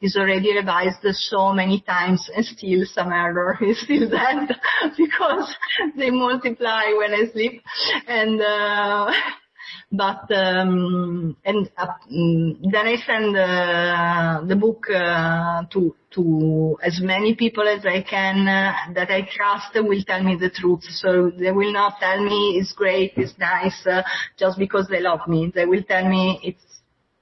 Is 0.00 0.16
already 0.16 0.54
revised 0.54 1.04
so 1.12 1.52
many 1.52 1.80
times, 1.82 2.30
and 2.34 2.44
still 2.44 2.86
some 2.86 3.12
error 3.12 3.58
is 3.62 3.82
still 3.82 4.08
there 4.08 4.48
because 4.96 5.54
they 5.94 6.10
multiply 6.10 6.84
when 6.96 7.12
I 7.12 7.30
sleep, 7.32 7.62
and 8.06 8.40
uh, 8.40 9.12
but 9.92 10.30
um, 10.34 11.36
and 11.44 11.70
uh, 11.76 11.86
mm, 12.10 12.58
then 12.72 12.86
I 12.86 12.96
send 13.06 13.36
uh, 13.36 14.40
the 14.46 14.56
book 14.56 14.86
uh, 14.88 15.64
to 15.72 15.94
to 16.18 16.76
as 16.82 17.00
many 17.00 17.34
people 17.34 17.66
as 17.68 17.86
I 17.86 18.02
can 18.02 18.48
uh, 18.48 18.92
that 18.94 19.10
I 19.10 19.22
trust 19.30 19.74
will 19.74 20.02
tell 20.04 20.22
me 20.22 20.36
the 20.36 20.50
truth. 20.50 20.82
So 20.82 21.30
they 21.30 21.52
will 21.52 21.72
not 21.72 22.00
tell 22.00 22.22
me 22.22 22.58
it's 22.60 22.72
great, 22.72 23.12
it's 23.16 23.38
nice, 23.38 23.86
uh, 23.86 24.02
just 24.36 24.58
because 24.58 24.88
they 24.90 25.00
love 25.00 25.20
me. 25.28 25.52
They 25.54 25.64
will 25.64 25.84
tell 25.84 26.08
me 26.08 26.40
it's 26.42 26.64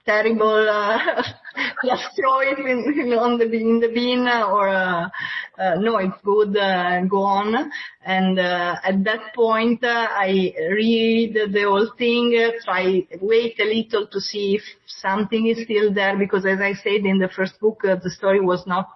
terrible, 0.06 0.68
uh, 0.68 1.22
just 1.84 2.04
throw 2.18 2.40
it 2.40 2.58
in, 2.58 2.66
in, 2.66 3.12
on 3.12 3.38
the, 3.38 3.44
in 3.44 3.80
the 3.80 3.88
bin 3.88 4.26
or, 4.28 4.68
uh, 4.68 5.04
uh, 5.04 5.08
no, 5.58 5.98
it's 5.98 6.20
good, 6.24 6.56
uh, 6.56 7.00
go 7.02 7.22
on. 7.22 7.70
And, 8.04 8.38
uh, 8.38 8.76
at 8.84 9.02
that 9.04 9.34
point, 9.34 9.82
uh, 9.82 10.08
I 10.10 10.54
read 10.70 11.34
the 11.52 11.62
whole 11.62 11.90
thing, 11.98 12.50
try, 12.64 13.06
wait 13.20 13.58
a 13.60 13.64
little 13.64 14.06
to 14.06 14.20
see 14.20 14.56
if 14.56 14.62
something 14.86 15.46
is 15.48 15.64
still 15.64 15.92
there 15.92 16.16
because 16.16 16.46
as 16.46 16.60
I 16.60 16.74
said 16.74 17.04
in 17.04 17.18
the 17.18 17.28
first 17.28 17.58
book, 17.60 17.82
the 17.82 18.10
story 18.10 18.40
was 18.40 18.66
not, 18.66 18.90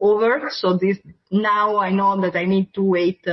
over. 0.00 0.48
So 0.50 0.78
this, 0.78 0.98
now 1.30 1.78
I 1.78 1.90
know 1.90 2.20
that 2.20 2.36
I 2.36 2.44
need 2.44 2.72
to 2.74 2.82
wait 2.82 3.26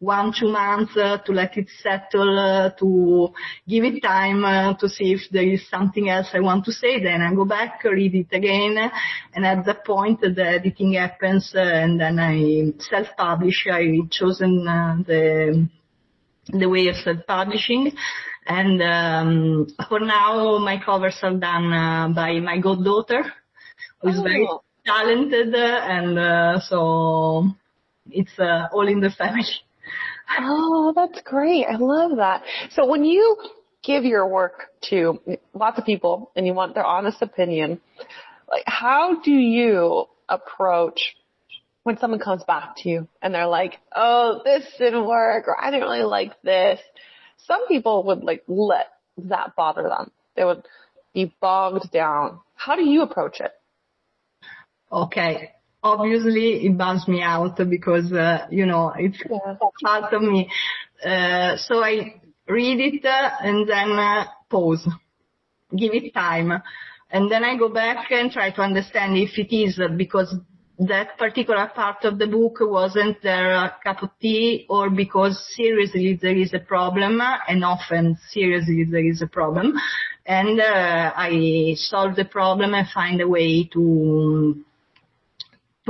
one, 0.00 0.32
two 0.38 0.48
months 0.48 0.96
uh, 0.96 1.18
to 1.18 1.32
let 1.32 1.56
it 1.58 1.68
settle, 1.82 2.38
uh, 2.38 2.70
to 2.78 3.28
give 3.68 3.84
it 3.84 4.02
time 4.02 4.44
uh, 4.44 4.74
to 4.74 4.88
see 4.88 5.12
if 5.12 5.20
there 5.30 5.46
is 5.46 5.68
something 5.68 6.08
else 6.08 6.28
I 6.32 6.40
want 6.40 6.64
to 6.64 6.72
say. 6.72 7.02
Then 7.02 7.20
I 7.20 7.34
go 7.34 7.44
back, 7.44 7.84
read 7.84 8.14
it 8.14 8.34
again, 8.34 8.90
and 9.34 9.46
at 9.46 9.64
that 9.66 9.84
point 9.84 10.20
the 10.22 10.44
editing 10.44 10.94
happens, 10.94 11.52
and 11.54 12.00
then 12.00 12.18
I 12.18 12.72
self-publish. 12.78 13.66
I 13.70 13.98
chosen 14.10 14.64
the 15.06 15.68
the 16.46 16.68
way 16.68 16.88
of 16.88 16.96
self-publishing. 16.96 17.92
And 18.46 18.82
um, 18.82 19.66
for 19.88 20.00
now, 20.00 20.58
my 20.58 20.82
covers 20.82 21.18
are 21.22 21.34
done 21.34 21.72
uh, 21.72 22.08
by 22.08 22.40
my 22.40 22.58
goddaughter, 22.58 23.22
who 24.00 24.08
is 24.08 24.18
oh. 24.18 24.22
very 24.22 24.48
talented, 24.86 25.54
and 25.54 26.18
uh, 26.18 26.60
so 26.60 27.48
it's 28.10 28.38
uh, 28.38 28.68
all 28.72 28.88
in 28.88 29.00
the 29.00 29.10
family. 29.10 29.44
Oh, 30.38 30.92
that's 30.94 31.20
great. 31.22 31.66
I 31.66 31.76
love 31.76 32.18
that. 32.18 32.44
So 32.70 32.86
when 32.86 33.04
you 33.04 33.36
give 33.82 34.04
your 34.04 34.28
work 34.28 34.66
to 34.82 35.20
lots 35.54 35.76
of 35.76 35.84
people 35.84 36.30
and 36.36 36.46
you 36.46 36.54
want 36.54 36.74
their 36.74 36.84
honest 36.84 37.20
opinion, 37.20 37.80
like 38.48 38.62
how 38.66 39.20
do 39.22 39.32
you 39.32 40.06
approach 40.28 41.16
when 41.82 41.98
someone 41.98 42.20
comes 42.20 42.44
back 42.44 42.76
to 42.76 42.88
you 42.88 43.08
and 43.20 43.34
they're 43.34 43.48
like, 43.48 43.78
"Oh, 43.94 44.40
this 44.44 44.64
didn't 44.78 45.06
work," 45.06 45.48
or 45.48 45.60
"I 45.60 45.72
didn't 45.72 45.88
really 45.88 46.04
like 46.04 46.40
this." 46.42 46.78
Some 47.38 47.66
people 47.66 48.04
would 48.04 48.22
like 48.22 48.44
let 48.46 48.86
that 49.18 49.56
bother 49.56 49.82
them. 49.82 50.12
They 50.36 50.44
would 50.44 50.64
be 51.12 51.34
bogged 51.40 51.90
down. 51.90 52.40
How 52.54 52.76
do 52.76 52.84
you 52.84 53.02
approach 53.02 53.40
it? 53.40 53.52
Okay 54.90 55.52
obviously 55.82 56.66
it 56.66 56.76
bums 56.76 57.06
me 57.08 57.22
out 57.22 57.56
because 57.68 58.12
uh, 58.12 58.46
you 58.50 58.66
know 58.66 58.92
it's 58.96 59.18
yeah. 59.28 59.56
part 59.82 60.12
of 60.12 60.22
me. 60.22 60.50
Uh, 61.04 61.56
so 61.56 61.82
I 61.82 62.20
read 62.48 62.80
it 62.80 63.04
uh, 63.04 63.30
and 63.40 63.68
then 63.68 63.92
uh, 63.92 64.24
pause, 64.50 64.86
give 65.76 65.94
it 65.94 66.12
time, 66.12 66.52
and 67.10 67.30
then 67.30 67.44
I 67.44 67.56
go 67.56 67.68
back 67.68 68.10
and 68.10 68.30
try 68.30 68.50
to 68.50 68.62
understand 68.62 69.16
if 69.16 69.38
it 69.38 69.54
is 69.54 69.80
because 69.96 70.34
that 70.78 71.18
particular 71.18 71.70
part 71.74 72.04
of 72.04 72.18
the 72.18 72.26
book 72.26 72.56
wasn't 72.60 73.22
their 73.22 73.70
cup 73.84 74.02
of 74.02 74.08
tea 74.18 74.64
or 74.70 74.88
because 74.88 75.38
seriously 75.54 76.18
there 76.20 76.36
is 76.36 76.54
a 76.54 76.58
problem 76.58 77.20
and 77.48 77.62
often 77.62 78.16
seriously 78.30 78.86
there 78.90 79.04
is 79.04 79.20
a 79.20 79.26
problem 79.26 79.74
and 80.24 80.58
uh, 80.58 81.12
I 81.14 81.74
solve 81.76 82.16
the 82.16 82.24
problem 82.24 82.72
and 82.72 82.88
find 82.88 83.20
a 83.20 83.28
way 83.28 83.64
to 83.74 84.64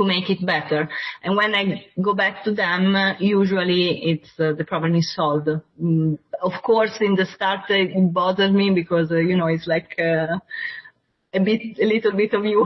to 0.01 0.07
make 0.07 0.29
it 0.29 0.45
better. 0.45 0.89
And 1.23 1.35
when 1.35 1.53
I 1.53 1.85
go 2.01 2.13
back 2.13 2.43
to 2.45 2.53
them, 2.53 2.95
uh, 2.95 3.13
usually 3.19 4.11
it's 4.11 4.29
uh, 4.39 4.53
the 4.53 4.65
problem 4.65 4.95
is 4.95 5.13
solved. 5.13 5.47
Mm, 5.81 6.17
of 6.41 6.53
course, 6.63 6.97
in 7.01 7.15
the 7.15 7.25
start 7.25 7.69
it 7.69 8.13
bothers 8.13 8.51
me 8.51 8.71
because 8.71 9.11
uh, 9.11 9.17
you 9.17 9.37
know 9.37 9.47
it's 9.47 9.67
like 9.67 9.95
uh, 9.99 10.37
a 11.33 11.39
bit, 11.39 11.61
a 11.79 11.85
little 11.85 12.13
bit 12.13 12.33
of 12.33 12.45
you. 12.45 12.65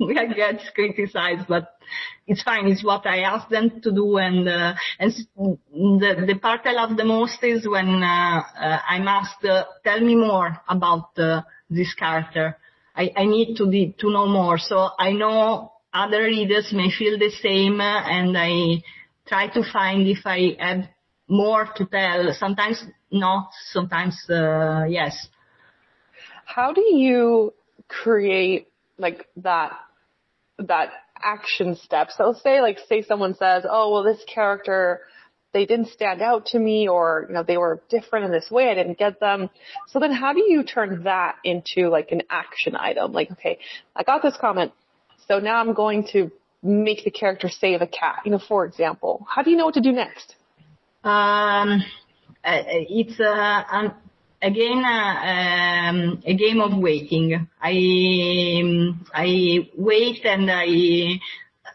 I 0.18 0.26
get 0.32 0.60
criticized, 0.74 1.46
but 1.48 1.76
it's 2.26 2.42
fine. 2.42 2.66
It's 2.68 2.84
what 2.84 3.06
I 3.06 3.20
ask 3.20 3.48
them 3.48 3.80
to 3.82 3.92
do, 3.92 4.16
and 4.16 4.48
uh, 4.48 4.74
and 4.98 5.12
the 5.72 6.24
the 6.26 6.38
part 6.40 6.62
I 6.64 6.72
love 6.72 6.96
the 6.96 7.04
most 7.04 7.42
is 7.42 7.68
when 7.68 8.02
uh, 8.02 8.42
I'm 8.88 9.08
asked, 9.08 9.46
"Tell 9.84 10.00
me 10.00 10.14
more 10.14 10.60
about 10.68 11.14
this 11.70 11.94
character." 11.94 12.56
I, 12.96 13.10
I 13.16 13.24
need 13.24 13.56
to 13.56 13.66
be, 13.66 13.94
to 13.98 14.08
know 14.08 14.28
more. 14.28 14.56
So 14.56 14.90
I 14.96 15.10
know 15.10 15.73
other 15.94 16.24
readers 16.24 16.72
may 16.72 16.90
feel 16.90 17.18
the 17.18 17.30
same 17.30 17.80
and 17.80 18.36
I 18.36 18.82
try 19.26 19.46
to 19.54 19.62
find 19.72 20.06
if 20.06 20.26
I 20.26 20.56
have 20.58 20.84
more 21.28 21.68
to 21.76 21.86
tell. 21.86 22.34
Sometimes 22.38 22.84
not, 23.10 23.50
sometimes 23.70 24.18
uh, 24.28 24.84
yes. 24.88 25.28
How 26.44 26.72
do 26.72 26.82
you 26.82 27.54
create 27.88 28.68
like 28.98 29.26
that 29.36 29.72
that 30.58 30.90
action 31.22 31.76
step? 31.76 32.10
So 32.10 32.34
say 32.42 32.60
like 32.60 32.78
say 32.88 33.02
someone 33.02 33.34
says, 33.36 33.64
"Oh, 33.68 33.92
well 33.92 34.02
this 34.02 34.22
character 34.26 35.00
they 35.52 35.66
didn't 35.66 35.88
stand 35.90 36.20
out 36.20 36.46
to 36.46 36.58
me 36.58 36.88
or 36.88 37.26
you 37.28 37.34
know 37.34 37.44
they 37.44 37.56
were 37.56 37.80
different 37.88 38.26
in 38.26 38.32
this 38.32 38.50
way 38.50 38.68
I 38.68 38.74
didn't 38.74 38.98
get 38.98 39.20
them." 39.20 39.48
So 39.88 40.00
then 40.00 40.12
how 40.12 40.32
do 40.32 40.44
you 40.46 40.64
turn 40.64 41.04
that 41.04 41.36
into 41.44 41.88
like 41.88 42.10
an 42.10 42.22
action 42.28 42.76
item? 42.76 43.12
Like, 43.12 43.30
okay, 43.32 43.58
I 43.96 44.02
got 44.02 44.22
this 44.22 44.36
comment 44.38 44.72
so 45.28 45.38
now 45.38 45.56
I'm 45.56 45.72
going 45.74 46.06
to 46.12 46.30
make 46.62 47.04
the 47.04 47.10
character 47.10 47.48
save 47.48 47.82
a 47.82 47.86
cat, 47.86 48.20
you 48.24 48.30
know, 48.30 48.38
for 48.38 48.64
example. 48.64 49.26
How 49.28 49.42
do 49.42 49.50
you 49.50 49.56
know 49.56 49.66
what 49.66 49.74
to 49.74 49.80
do 49.80 49.92
next? 49.92 50.34
Um, 51.04 51.82
uh, 52.44 52.62
it's 52.66 53.20
uh, 53.20 53.88
again 54.42 54.82
uh, 54.84 55.90
um, 55.90 56.22
a 56.24 56.34
game 56.34 56.60
of 56.60 56.76
waiting. 56.78 57.48
I 57.60 58.60
um, 58.62 59.06
I 59.12 59.70
wait 59.76 60.24
and 60.24 60.50
I 60.50 61.20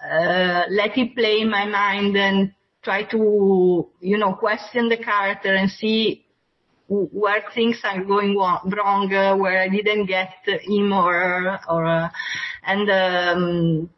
uh, 0.03 0.65
let 0.69 0.97
it 0.97 1.15
play 1.15 1.41
in 1.41 1.49
my 1.49 1.65
mind 1.65 2.17
and 2.17 2.53
try 2.83 3.03
to 3.03 3.88
you 3.99 4.17
know 4.17 4.33
question 4.33 4.89
the 4.89 4.97
character 4.97 5.53
and 5.53 5.69
see 5.69 6.25
where 6.88 7.43
things 7.53 7.77
are 7.83 8.03
going 8.03 8.35
wrong, 8.35 9.09
where 9.39 9.62
I 9.62 9.69
didn't 9.69 10.07
get 10.07 10.33
him 10.45 10.91
or 10.91 11.59
or 11.69 12.12
and 12.69 12.89
um, 12.89 13.89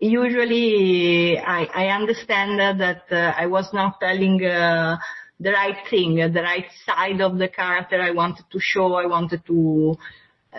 usually 0.00 1.38
I, 1.38 1.68
I 1.74 1.86
understand 1.88 2.58
that 2.80 3.04
uh, 3.10 3.32
I 3.36 3.46
was 3.46 3.72
not 3.72 4.00
telling 4.00 4.44
uh, 4.44 4.96
the 5.38 5.52
right 5.52 5.76
thing, 5.88 6.16
the 6.16 6.42
right 6.42 6.66
side 6.84 7.20
of 7.20 7.38
the 7.38 7.48
character 7.48 8.00
I 8.00 8.10
wanted 8.10 8.44
to 8.50 8.58
show, 8.60 8.94
I 8.94 9.06
wanted 9.06 9.46
to 9.46 9.96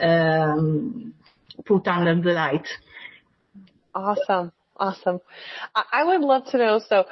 um, 0.01 1.13
put 1.65 1.87
under 1.87 2.15
the 2.21 2.31
light. 2.31 2.67
Awesome, 3.93 4.51
awesome. 4.77 5.19
I, 5.75 5.83
I 5.91 6.03
would 6.05 6.21
love 6.21 6.45
to 6.51 6.57
know. 6.57 6.79
So 6.87 7.05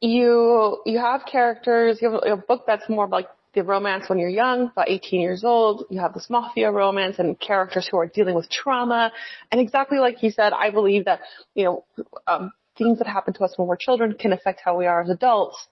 you 0.00 0.82
you 0.84 0.98
have 0.98 1.22
characters. 1.30 1.98
You 2.00 2.12
have 2.12 2.20
a 2.24 2.36
book 2.36 2.64
that's 2.66 2.88
more 2.88 3.08
like 3.08 3.28
the 3.54 3.62
romance 3.62 4.08
when 4.08 4.18
you're 4.18 4.28
young, 4.28 4.70
about 4.70 4.88
18 4.88 5.20
years 5.20 5.44
old. 5.44 5.84
You 5.90 6.00
have 6.00 6.14
this 6.14 6.28
mafia 6.30 6.70
romance 6.70 7.18
and 7.18 7.38
characters 7.38 7.88
who 7.90 7.98
are 7.98 8.06
dealing 8.06 8.34
with 8.34 8.48
trauma. 8.48 9.12
And 9.50 9.60
exactly 9.60 9.98
like 9.98 10.18
he 10.18 10.30
said, 10.30 10.52
I 10.52 10.70
believe 10.70 11.06
that, 11.06 11.20
you 11.54 11.64
know, 11.64 11.84
um, 12.26 12.52
things 12.78 12.98
that 12.98 13.06
happen 13.06 13.34
to 13.34 13.44
us 13.44 13.54
when 13.56 13.66
we're 13.68 13.76
children 13.76 14.14
can 14.18 14.32
affect 14.32 14.60
how 14.64 14.76
we 14.78 14.86
are 14.86 15.02
as 15.02 15.10
adults. 15.10 15.66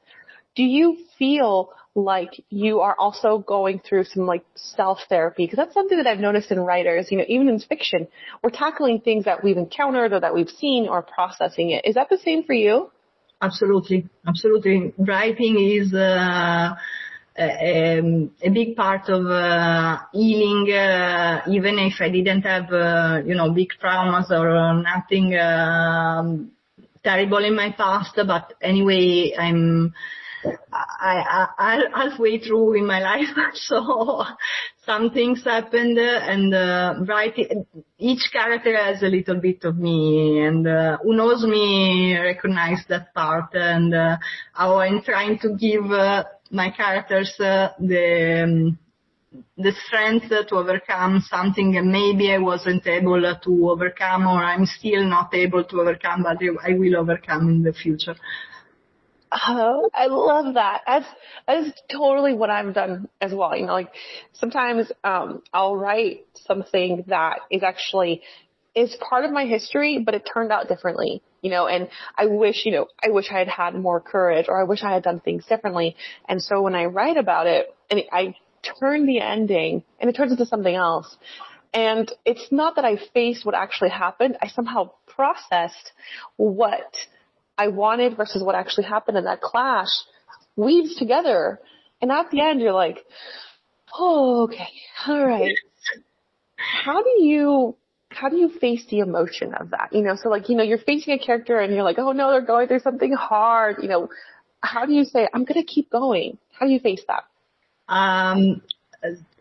Do 0.57 0.65
you 0.65 0.99
feel 1.19 1.71
like 1.95 2.45
you 2.51 2.81
are 2.81 2.97
also 2.99 3.39
going 3.39 3.81
through 3.81 4.05
some 4.05 4.27
like 4.27 4.45
self 4.57 4.99
therapy? 5.09 5.45
Because 5.45 5.59
that's 5.59 5.75
something 5.75 5.99
that 5.99 6.07
I've 6.07 6.19
noticed 6.19 6.51
in 6.51 6.59
writers, 6.59 7.09
you 7.11 7.19
know, 7.19 7.25
even 7.29 7.49
in 7.49 7.61
fiction, 7.61 8.09
we're 8.43 8.51
tackling 8.51 9.01
things 9.01 9.25
that 9.27 9.45
we've 9.45 9.57
encountered 9.57 10.13
or 10.13 10.21
that 10.21 10.35
we've 10.35 10.49
seen 10.49 10.89
or 10.89 11.03
processing 11.03 11.71
it. 11.71 11.85
Is 11.85 11.95
that 11.95 12.09
the 12.09 12.19
same 12.19 12.43
for 12.43 12.55
you? 12.55 12.91
Absolutely. 13.41 14.09
Absolutely. 14.27 14.93
Writing 14.99 15.61
is, 15.61 15.95
uh, 15.95 16.75
um, 17.39 18.31
a 18.43 18.51
big 18.51 18.75
part 18.75 19.09
of 19.09 19.27
uh, 19.27 19.99
healing, 20.13 20.73
uh, 20.73 21.43
even 21.49 21.79
if 21.79 21.95
I 22.01 22.11
didn't 22.11 22.43
have, 22.43 22.73
uh, 22.73 23.21
you 23.25 23.35
know, 23.35 23.53
big 23.53 23.71
traumas 23.83 24.31
or 24.31 24.83
nothing 24.83 25.37
um, 25.39 26.51
terrible 27.05 27.45
in 27.45 27.55
my 27.55 27.73
past. 27.73 28.15
But 28.17 28.55
anyway, 28.61 29.35
I'm 29.39 29.95
I, 30.73 31.47
I, 31.59 31.81
halfway 31.95 32.39
through 32.39 32.75
in 32.79 32.87
my 32.87 33.01
life, 33.13 33.29
so 33.55 34.25
some 34.85 35.11
things 35.11 35.45
happened, 35.45 35.99
and 35.99 36.55
uh, 36.55 36.95
right, 37.07 37.35
each 37.99 38.31
character 38.33 38.77
has 38.77 39.03
a 39.03 39.07
little 39.07 39.41
bit 39.41 39.65
of 39.65 39.77
me, 39.77 40.41
and 40.41 40.67
uh, 40.67 40.99
who 41.03 41.15
knows 41.15 41.45
me 41.45 42.17
recognize 42.17 42.85
that 42.89 43.13
part, 43.15 43.55
and 43.55 43.95
uh, 43.95 44.17
how 44.53 44.79
I'm 44.79 45.03
trying 45.03 45.39
to 45.41 45.57
give 45.57 45.91
uh, 45.91 46.25
my 46.51 46.71
characters 46.71 47.35
uh, 47.41 47.73
the 47.79 48.43
um, 48.45 48.79
the 49.57 49.73
strength 49.87 50.29
to 50.29 50.55
overcome 50.55 51.23
something 51.29 51.73
maybe 51.93 52.33
I 52.33 52.39
wasn't 52.39 52.87
able 52.87 53.21
to 53.21 53.71
overcome, 53.71 54.27
or 54.27 54.43
I'm 54.43 54.65
still 54.67 55.05
not 55.05 55.35
able 55.35 55.65
to 55.65 55.81
overcome, 55.81 56.23
but 56.23 56.39
I 56.65 56.73
will 56.73 56.97
overcome 56.97 57.49
in 57.49 57.63
the 57.63 57.73
future. 57.73 58.17
Oh, 59.31 59.91
I 59.93 60.07
love 60.07 60.55
that. 60.55 60.83
That's 60.87 61.07
that 61.47 61.59
is 61.65 61.73
totally 61.91 62.33
what 62.33 62.49
I've 62.49 62.73
done 62.73 63.09
as 63.21 63.35
well. 63.35 63.55
You 63.55 63.67
know, 63.67 63.75
like 63.75 63.93
sometimes 64.33 64.91
um, 65.05 65.43
I'll 65.53 65.77
write 65.77 66.27
something 66.47 67.05
that 67.09 67.41
is 67.51 67.63
actually 67.63 68.23
is 68.79 68.97
part 69.01 69.25
of 69.25 69.33
my 69.33 69.45
history, 69.45 69.99
but 70.05 70.15
it 70.15 70.29
turned 70.33 70.53
out 70.53 70.69
differently. 70.69 71.23
You 71.43 71.51
know, 71.51 71.67
and 71.67 71.89
I 72.17 72.27
wish, 72.27 72.67
you 72.67 72.73
know, 72.73 72.87
I 73.03 73.11
wish 73.11 73.31
I 73.31 73.39
had 73.39 73.49
had 73.49 73.75
more 73.75 74.01
courage, 74.01 74.47
or 74.49 74.61
I 74.61 74.65
wish 74.65 74.83
I 74.83 74.93
had 74.93 75.03
done 75.03 75.21
things 75.21 75.45
differently. 75.47 75.97
And 76.29 76.43
so 76.43 76.63
when 76.63 76.75
I 76.75 76.87
write 76.87 77.17
about 77.17 77.47
it, 77.47 77.67
and 77.91 78.03
I 78.13 78.35
turn 78.81 79.07
the 79.07 79.21
ending, 79.21 79.85
and 80.01 80.11
it 80.11 80.17
turns 80.17 80.33
into 80.33 80.47
something 80.47 80.75
else. 80.75 81.17
And 81.73 82.11
it's 82.25 82.49
not 82.51 82.77
that 82.77 82.85
I 82.85 82.97
faced 83.15 83.45
what 83.45 83.55
actually 83.55 83.91
happened. 83.91 84.37
I 84.41 84.49
somehow 84.49 84.91
processed 85.07 85.93
what 86.37 86.97
I 87.57 87.69
wanted 87.69 88.17
versus 88.17 88.43
what 88.43 88.55
actually 88.55 88.85
happened 88.85 89.19
in 89.19 89.25
that 89.25 89.41
clash 89.41 89.91
weaves 90.57 90.97
together. 90.97 91.61
And 92.01 92.11
at 92.11 92.31
the 92.31 92.41
end, 92.41 92.61
you're 92.61 92.73
like, 92.73 93.05
oh, 93.97 94.45
okay, 94.45 94.69
all 95.07 95.27
right. 95.27 95.55
How 96.57 97.03
do 97.03 97.23
you, 97.23 97.77
how 98.19 98.29
do 98.29 98.37
you 98.37 98.49
face 98.49 98.85
the 98.91 98.99
emotion 98.99 99.55
of 99.55 99.71
that? 99.71 99.91
You 99.93 100.03
know, 100.03 100.17
so 100.21 100.29
like, 100.29 100.49
you 100.49 100.57
know, 100.57 100.65
you're 100.65 100.79
facing 100.79 101.15
a 101.15 101.19
character 101.19 101.59
and 101.61 101.73
you're 101.73 101.85
like, 101.85 101.99
oh 101.99 102.13
no, 102.13 102.31
they're 102.31 102.41
going 102.41 102.67
through 102.67 102.81
something 102.81 103.13
hard. 103.13 103.77
You 103.81 103.89
know, 103.89 104.09
how 104.61 104.87
do 104.87 104.93
you 104.93 105.05
say, 105.05 105.29
I'm 105.33 105.45
going 105.45 105.61
to 105.61 105.67
keep 105.67 105.91
going? 105.91 106.39
How 106.53 106.67
do 106.67 106.73
you 106.73 106.81
face 106.81 107.03
that? 107.07 107.25
Um, 107.89 108.63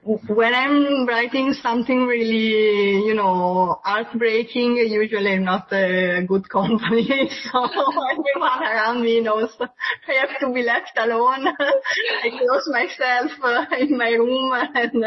when 0.07 0.53
I'm 0.53 1.05
writing 1.05 1.53
something 1.53 2.05
really, 2.05 3.05
you 3.05 3.13
know, 3.13 3.79
heartbreaking, 3.83 4.77
usually 4.77 5.33
I'm 5.33 5.43
not 5.43 5.71
a 5.73 6.23
good 6.25 6.49
company. 6.49 7.29
So 7.51 7.63
everyone 7.65 8.63
around 8.63 9.03
me 9.03 9.19
knows 9.19 9.49
I 9.59 10.13
have 10.13 10.39
to 10.39 10.53
be 10.53 10.63
left 10.63 10.91
alone. 10.97 11.47
I 12.23 12.29
close 12.29 12.69
myself 12.71 13.31
uh, 13.43 13.65
in 13.79 13.97
my 13.97 14.11
room 14.11 14.53
and 14.53 15.03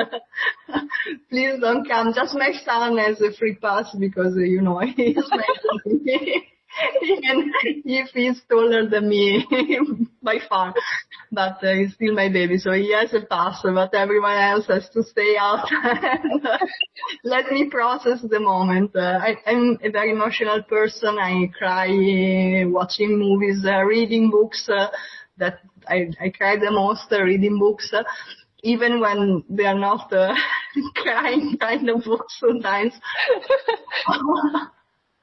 please 1.31 1.59
don't 1.61 1.89
come. 1.89 2.13
Just 2.15 2.35
my 2.35 2.53
son 2.65 2.99
has 2.99 3.21
a 3.23 3.33
free 3.33 3.55
pass 3.55 3.95
because, 3.99 4.35
you 4.37 4.61
know, 4.61 4.81
he's 4.81 5.17
my 5.31 5.47
even 7.02 7.52
if 7.85 8.11
he's 8.11 8.40
taller 8.48 8.88
than 8.88 9.09
me 9.09 9.46
by 10.22 10.38
far. 10.48 10.74
But 11.33 11.62
uh, 11.62 11.74
he's 11.74 11.94
still 11.94 12.14
my 12.14 12.28
baby, 12.28 12.59
so 12.59 12.72
he 12.72 12.92
has 12.92 13.12
a 13.14 13.24
pass, 13.26 13.61
but 13.62 13.94
everyone 13.94 14.37
else 14.37 14.66
has 14.66 14.88
to 14.90 15.02
stay 15.02 15.37
out 15.38 15.66
and 15.70 16.42
let 17.24 17.50
me 17.50 17.68
process 17.70 18.20
the 18.22 18.40
moment. 18.40 18.94
Uh, 18.94 19.18
I, 19.22 19.37
am 19.46 19.78
a 19.83 19.90
very 19.90 20.12
emotional 20.12 20.62
person. 20.62 21.18
I 21.18 21.50
cry 21.56 22.64
watching 22.66 23.18
movies, 23.18 23.64
uh, 23.64 23.83
reading 23.83 24.30
books. 24.30 24.68
Uh, 24.68 24.88
that 25.38 25.61
I, 25.88 26.11
I 26.20 26.28
cry 26.28 26.56
the 26.56 26.70
most 26.70 27.11
uh, 27.11 27.22
reading 27.22 27.59
books 27.59 27.92
even 28.62 29.00
when 29.00 29.42
they 29.48 29.64
are 29.64 29.78
not 29.78 30.11
crying 30.96 31.56
kind 31.59 31.88
of 31.88 32.04
books 32.04 32.37
sometimes. 32.38 32.92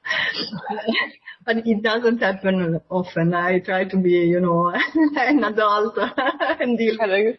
but 1.46 1.66
it 1.66 1.82
doesn't 1.82 2.18
happen 2.18 2.80
often. 2.90 3.34
I 3.34 3.58
try 3.60 3.84
to 3.84 3.96
be, 3.96 4.10
you 4.10 4.40
know, 4.40 4.72
an 5.16 5.44
adult 5.44 5.98
and 6.60 6.78
deal 6.78 6.96
with. 7.00 7.36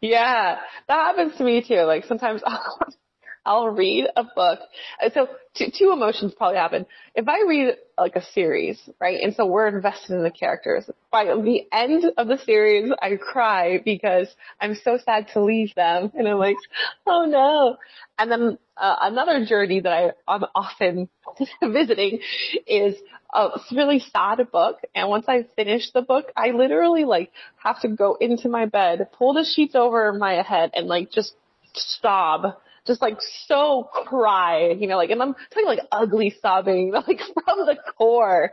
Yeah, 0.00 0.58
that 0.88 0.94
happens 0.94 1.36
to 1.38 1.44
me 1.44 1.62
too. 1.62 1.82
Like 1.82 2.04
sometimes 2.04 2.42
I'll, 2.44 2.78
I'll 3.46 3.68
read 3.68 4.06
a 4.16 4.24
book. 4.24 4.60
So 5.12 5.28
two, 5.54 5.66
two 5.76 5.92
emotions 5.92 6.32
probably 6.36 6.56
happen. 6.56 6.86
If 7.14 7.28
I 7.28 7.42
read 7.46 7.76
like 7.98 8.16
a 8.16 8.24
series, 8.32 8.80
right, 9.00 9.20
and 9.22 9.34
so 9.34 9.46
we're 9.46 9.68
invested 9.68 10.12
in 10.12 10.22
the 10.22 10.30
characters, 10.30 10.88
by 11.10 11.26
the 11.26 11.66
end 11.70 12.04
of 12.16 12.26
the 12.26 12.38
series, 12.38 12.90
I 13.00 13.16
cry 13.16 13.80
because 13.84 14.28
I'm 14.60 14.74
so 14.74 14.98
sad 15.04 15.28
to 15.34 15.42
leave 15.42 15.74
them, 15.74 16.10
and 16.14 16.26
I'm 16.26 16.38
like, 16.38 16.56
oh 17.06 17.26
no. 17.26 17.76
And 18.18 18.30
then 18.30 18.58
uh, 18.76 18.96
another 19.02 19.44
journey 19.44 19.80
that 19.80 19.92
I, 19.92 20.10
I'm 20.26 20.44
often 20.54 21.08
visiting 21.62 22.20
is 22.66 22.96
a 23.32 23.48
really 23.72 24.00
sad 24.00 24.50
book. 24.50 24.78
And 24.94 25.08
once 25.08 25.26
I 25.28 25.46
finish 25.56 25.90
the 25.92 26.02
book, 26.02 26.32
I 26.36 26.50
literally 26.50 27.04
like 27.04 27.30
have 27.56 27.80
to 27.82 27.88
go 27.88 28.16
into 28.20 28.48
my 28.48 28.66
bed, 28.66 29.08
pull 29.12 29.34
the 29.34 29.44
sheets 29.44 29.74
over 29.74 30.12
my 30.12 30.42
head, 30.42 30.70
and 30.74 30.86
like 30.86 31.10
just 31.10 31.34
sob 31.74 32.56
just 32.86 33.00
like 33.00 33.16
so 33.46 33.88
cry, 33.92 34.70
you 34.70 34.86
know, 34.86 34.96
like, 34.96 35.10
and 35.10 35.22
I'm 35.22 35.34
talking 35.34 35.66
like 35.66 35.80
ugly 35.90 36.34
sobbing, 36.40 36.92
like 37.06 37.20
from 37.44 37.66
the 37.66 37.76
core. 37.96 38.52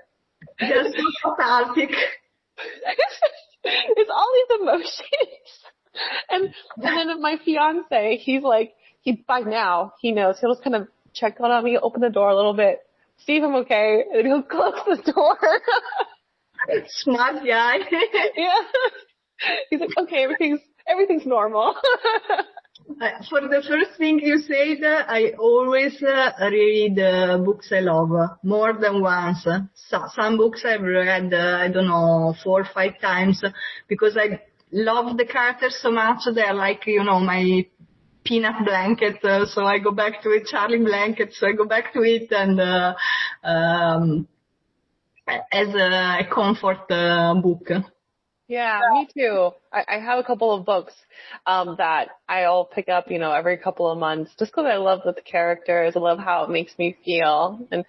Just 0.60 0.96
so 1.22 1.36
cathartic. 1.36 1.90
it's 3.64 4.12
all 4.14 4.32
these 4.34 4.60
emotions. 4.62 4.94
And, 6.30 6.54
and 6.78 7.10
then 7.10 7.22
my 7.22 7.38
fiance, 7.44 8.18
he's 8.18 8.44
like, 8.44 8.74
he, 9.02 9.24
by 9.28 9.42
now, 9.42 9.94
he 10.00 10.12
knows, 10.12 10.40
he'll 10.40 10.54
just 10.54 10.64
kind 10.64 10.76
of 10.76 10.88
check 11.14 11.38
on 11.42 11.64
me, 11.64 11.78
open 11.78 12.02
the 12.02 12.10
door 12.10 12.30
a 12.30 12.36
little 12.36 12.54
bit, 12.54 12.80
see 13.26 13.38
if 13.38 13.44
I'm 13.44 13.56
okay, 13.56 14.04
and 14.14 14.26
he'll 14.26 14.44
close 14.50 14.76
the 14.86 15.12
door. 15.12 15.38
Smart 16.88 17.44
guy. 17.46 17.78
yeah. 18.38 18.54
He's 19.70 19.80
like, 19.80 19.90
okay, 19.98 20.24
everything's, 20.24 20.62
everything's 20.88 21.26
normal. 21.26 21.76
Uh, 23.02 23.10
for 23.32 23.42
the 23.42 23.64
first 23.68 23.98
thing 23.98 24.20
you 24.20 24.38
said, 24.38 24.84
I 24.84 25.32
always 25.40 26.04
uh, 26.04 26.34
read 26.40 27.00
uh, 27.00 27.40
books 27.40 27.72
I 27.72 27.80
love 27.80 28.12
more 28.44 28.74
than 28.80 29.02
once. 29.02 29.48
So, 29.74 30.04
some 30.14 30.38
books 30.38 30.64
I've 30.64 30.84
read, 30.84 31.34
uh, 31.34 31.58
I 31.60 31.70
don't 31.70 31.88
know, 31.88 32.36
four 32.44 32.62
or 32.62 32.70
five 32.72 33.02
times 33.02 33.44
because 33.88 34.18
I 34.18 34.40
love 34.72 35.18
the 35.18 35.26
characters 35.26 35.80
so 35.82 35.90
much. 35.90 36.20
They're 36.32 36.54
like, 36.54 36.86
you 36.86 37.04
know, 37.04 37.20
my 37.20 37.66
peanut 38.24 38.64
blanket. 38.64 39.26
Uh, 39.26 39.48
so 39.48 39.64
I 39.64 39.80
go 39.80 39.90
back 39.90 40.22
to 40.22 40.30
it, 40.30 40.46
Charlie 40.46 40.78
blanket. 40.78 41.34
So 41.34 41.48
I 41.48 41.54
go 41.54 41.66
back 41.66 41.94
to 41.94 42.02
it 42.04 42.32
and, 42.32 42.62
uh, 42.62 42.94
um, 43.44 44.28
as 45.28 45.74
a, 45.74 46.20
a 46.20 46.28
comfort 46.32 46.88
book. 46.88 47.68
Yeah, 48.52 48.82
me 48.92 49.08
too. 49.18 49.52
I, 49.72 49.86
I 49.88 50.00
have 50.00 50.20
a 50.20 50.26
couple 50.26 50.54
of 50.54 50.66
books 50.66 50.94
um, 51.48 51.76
that 51.78 52.10
I'll 52.28 52.66
pick 52.66 52.90
up, 52.90 53.10
you 53.10 53.18
know, 53.18 53.32
every 53.32 53.56
couple 53.56 53.90
of 53.90 53.98
months, 53.98 54.32
just 54.38 54.52
because 54.52 54.66
I 54.70 54.76
love 54.76 55.00
the 55.06 55.14
characters. 55.22 55.94
I 55.96 56.00
love 56.00 56.20
how 56.20 56.44
it 56.44 56.50
makes 56.50 56.78
me 56.78 56.98
feel, 57.06 57.66
and 57.72 57.86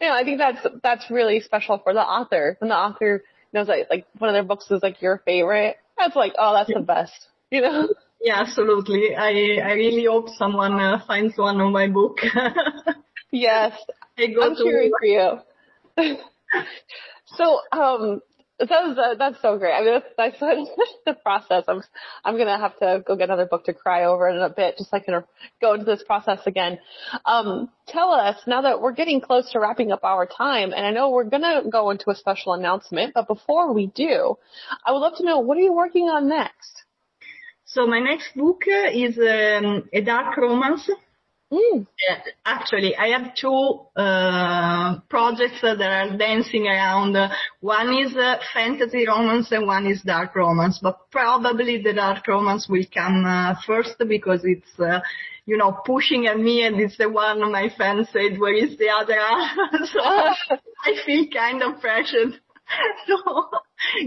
you 0.00 0.08
know, 0.08 0.14
I 0.14 0.24
think 0.24 0.38
that's 0.38 0.66
that's 0.82 1.08
really 1.08 1.38
special 1.38 1.78
for 1.78 1.94
the 1.94 2.00
author. 2.00 2.56
When 2.58 2.70
the 2.70 2.74
author 2.74 3.22
knows 3.52 3.68
that 3.68 3.86
like 3.90 4.06
one 4.18 4.28
of 4.28 4.34
their 4.34 4.42
books 4.42 4.68
is 4.72 4.82
like 4.82 5.00
your 5.00 5.22
favorite, 5.24 5.76
that's 5.96 6.16
like, 6.16 6.32
oh, 6.36 6.52
that's 6.52 6.74
the 6.74 6.80
best, 6.80 7.28
you 7.52 7.60
know. 7.60 7.88
Yeah, 8.20 8.40
absolutely. 8.40 9.14
I 9.14 9.60
I 9.64 9.74
really 9.74 10.06
hope 10.06 10.30
someone 10.30 10.80
uh, 10.80 10.98
finds 11.06 11.38
one 11.38 11.60
of 11.60 11.70
my 11.70 11.86
book. 11.86 12.18
yes, 13.30 13.72
I 14.18 14.26
to 14.26 14.54
cheering 14.64 14.90
for 14.98 15.06
you. 15.06 16.16
so, 17.36 17.60
um, 17.72 18.20
that's 18.68 18.98
uh, 18.98 19.14
that's 19.18 19.40
so 19.42 19.58
great. 19.58 19.72
I 19.72 19.82
mean, 19.82 20.00
that's, 20.16 20.38
that's 20.40 20.70
the 21.06 21.14
process. 21.14 21.64
I'm 21.68 21.82
I'm 22.24 22.36
gonna 22.36 22.58
have 22.58 22.78
to 22.78 23.02
go 23.06 23.16
get 23.16 23.24
another 23.24 23.46
book 23.46 23.64
to 23.64 23.74
cry 23.74 24.04
over 24.04 24.28
in 24.28 24.36
a 24.36 24.50
bit, 24.50 24.78
just 24.78 24.90
so 24.90 24.96
I 24.96 25.00
can 25.00 25.24
go 25.60 25.74
into 25.74 25.84
this 25.84 26.02
process 26.02 26.40
again. 26.46 26.78
Um, 27.24 27.70
tell 27.86 28.10
us 28.10 28.36
now 28.46 28.62
that 28.62 28.80
we're 28.80 28.92
getting 28.92 29.20
close 29.20 29.50
to 29.52 29.60
wrapping 29.60 29.92
up 29.92 30.04
our 30.04 30.26
time, 30.26 30.72
and 30.72 30.86
I 30.86 30.90
know 30.90 31.10
we're 31.10 31.24
gonna 31.24 31.62
go 31.70 31.90
into 31.90 32.10
a 32.10 32.14
special 32.14 32.54
announcement, 32.54 33.14
but 33.14 33.26
before 33.26 33.72
we 33.72 33.86
do, 33.86 34.36
I 34.86 34.92
would 34.92 34.98
love 34.98 35.16
to 35.18 35.24
know 35.24 35.38
what 35.38 35.58
are 35.58 35.62
you 35.62 35.72
working 35.72 36.08
on 36.08 36.28
next. 36.28 36.82
So 37.64 37.86
my 37.86 38.00
next 38.00 38.36
book 38.36 38.64
is 38.66 39.16
um, 39.18 39.88
a 39.92 40.02
dark 40.02 40.36
romance 40.36 40.90
Mm. 41.52 41.86
Actually, 42.46 42.96
I 42.96 43.08
have 43.08 43.34
two 43.34 43.80
uh, 43.94 45.00
projects 45.10 45.60
that 45.60 45.82
are 45.82 46.16
dancing 46.16 46.66
around. 46.66 47.14
One 47.60 47.94
is 47.98 48.16
uh, 48.16 48.36
fantasy 48.54 49.06
romance 49.06 49.52
and 49.52 49.66
one 49.66 49.86
is 49.86 50.00
dark 50.00 50.34
romance, 50.34 50.78
but 50.82 51.10
probably 51.10 51.82
the 51.82 51.92
dark 51.92 52.26
romance 52.26 52.68
will 52.70 52.84
come 52.92 53.26
uh, 53.26 53.54
first 53.66 53.96
because 54.08 54.40
it's, 54.44 54.80
uh, 54.80 55.00
you 55.44 55.58
know, 55.58 55.72
pushing 55.84 56.26
at 56.26 56.38
me 56.38 56.64
and 56.64 56.80
it's 56.80 56.96
the 56.96 57.10
one 57.10 57.52
my 57.52 57.68
fans 57.76 58.08
said, 58.12 58.38
where 58.38 58.54
is 58.54 58.78
the 58.78 58.88
other 58.88 59.18
so 59.92 60.00
I 60.84 61.04
feel 61.04 61.26
kind 61.30 61.62
of 61.62 61.82
pressured. 61.82 62.40
so 63.06 63.44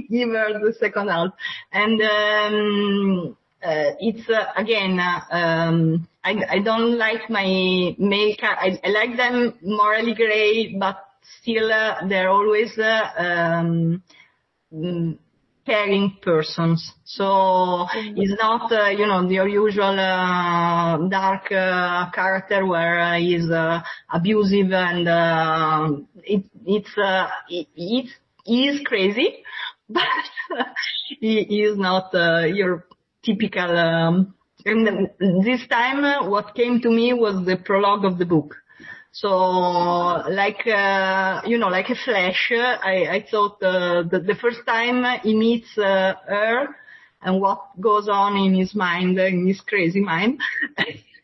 give 0.09 0.29
her 0.29 0.59
the 0.59 0.73
second 0.79 1.09
half. 1.09 1.29
And 1.71 2.01
um, 2.01 3.37
uh, 3.63 3.91
it's 3.99 4.29
uh, 4.29 4.45
again, 4.55 4.99
uh, 4.99 5.35
um, 5.35 6.07
I, 6.23 6.35
I 6.49 6.59
don't 6.59 6.97
like 6.97 7.29
my 7.29 7.95
makeup. 7.97 8.57
I, 8.59 8.79
I 8.83 8.89
like 8.89 9.17
them 9.17 9.55
morally 9.61 10.13
gray, 10.13 10.75
but 10.77 10.97
still 11.41 11.71
uh, 11.71 12.07
they're 12.07 12.29
always 12.29 12.77
uh, 12.77 13.09
um, 13.17 14.03
mm, 14.73 15.17
caring 15.65 16.17
persons. 16.21 16.93
So 17.05 17.23
mm-hmm. 17.23 18.13
it's 18.17 18.33
not, 18.41 18.71
uh, 18.71 18.89
you 18.89 19.07
know, 19.07 19.27
your 19.29 19.47
usual 19.47 19.99
uh, 19.99 20.97
dark 21.09 21.51
uh, 21.51 22.09
character 22.11 22.65
where 22.65 22.99
uh, 22.99 23.17
he's 23.17 23.49
uh, 23.49 23.81
abusive 24.13 24.71
and 24.71 25.07
uh, 25.07 25.89
it, 26.23 26.43
it's 26.65 26.97
uh, 26.97 27.27
it, 27.49 27.67
it 27.75 28.09
is 28.45 28.81
crazy, 28.85 29.43
but 29.89 30.03
he 31.19 31.61
is 31.61 31.77
not 31.77 32.13
uh, 32.13 32.45
your 32.45 32.85
typical. 33.25 33.77
Um, 33.77 34.33
and 34.65 35.09
this 35.45 35.67
time, 35.67 36.03
uh, 36.03 36.29
what 36.29 36.55
came 36.55 36.81
to 36.81 36.89
me 36.89 37.13
was 37.13 37.45
the 37.45 37.57
prologue 37.57 38.05
of 38.05 38.17
the 38.17 38.25
book. 38.25 38.55
So, 39.11 39.29
like 39.29 40.67
uh, 40.67 41.41
you 41.45 41.57
know, 41.57 41.69
like 41.69 41.89
a 41.89 41.95
flash, 41.95 42.51
I, 42.51 43.07
I 43.15 43.25
thought 43.29 43.63
uh, 43.63 44.03
the 44.03 44.37
first 44.41 44.59
time 44.67 45.05
he 45.23 45.35
meets 45.35 45.77
uh, 45.77 46.15
her 46.27 46.75
and 47.21 47.41
what 47.41 47.79
goes 47.79 48.09
on 48.09 48.35
in 48.37 48.53
his 48.53 48.75
mind, 48.75 49.17
in 49.17 49.47
his 49.47 49.61
crazy 49.61 50.01
mind. 50.01 50.39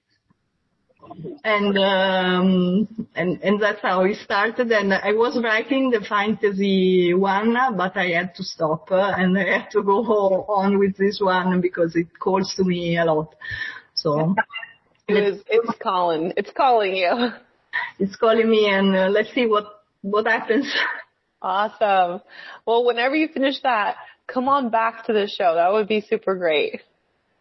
and 1.43 1.77
um, 1.77 3.07
and 3.15 3.41
and 3.41 3.61
that's 3.61 3.81
how 3.81 4.03
it 4.03 4.17
started. 4.23 4.71
And 4.71 4.93
I 4.93 5.13
was 5.13 5.39
writing 5.43 5.89
the 5.89 6.01
fantasy 6.01 7.13
one, 7.13 7.55
but 7.77 7.97
I 7.97 8.09
had 8.09 8.35
to 8.35 8.43
stop 8.43 8.91
uh, 8.91 9.13
and 9.17 9.37
I 9.37 9.59
had 9.59 9.71
to 9.71 9.83
go 9.83 10.01
on 10.47 10.79
with 10.79 10.97
this 10.97 11.19
one 11.21 11.61
because 11.61 11.95
it 11.95 12.07
calls 12.19 12.53
to 12.55 12.63
me 12.63 12.97
a 12.97 13.05
lot. 13.05 13.35
So 13.95 14.35
it 15.07 15.35
is. 15.35 15.41
It's 15.47 15.77
calling. 15.81 16.33
It's 16.37 16.51
calling 16.55 16.95
you. 16.95 17.29
It's 17.99 18.15
calling 18.15 18.49
me, 18.49 18.69
and 18.69 18.95
uh, 18.95 19.09
let's 19.09 19.33
see 19.33 19.47
what 19.47 19.83
what 20.01 20.27
happens. 20.27 20.71
Awesome. 21.41 22.21
Well, 22.65 22.85
whenever 22.85 23.15
you 23.15 23.27
finish 23.27 23.61
that, 23.63 23.95
come 24.27 24.47
on 24.47 24.69
back 24.69 25.05
to 25.07 25.13
the 25.13 25.27
show. 25.27 25.55
That 25.55 25.71
would 25.71 25.87
be 25.87 26.01
super 26.01 26.35
great. 26.35 26.81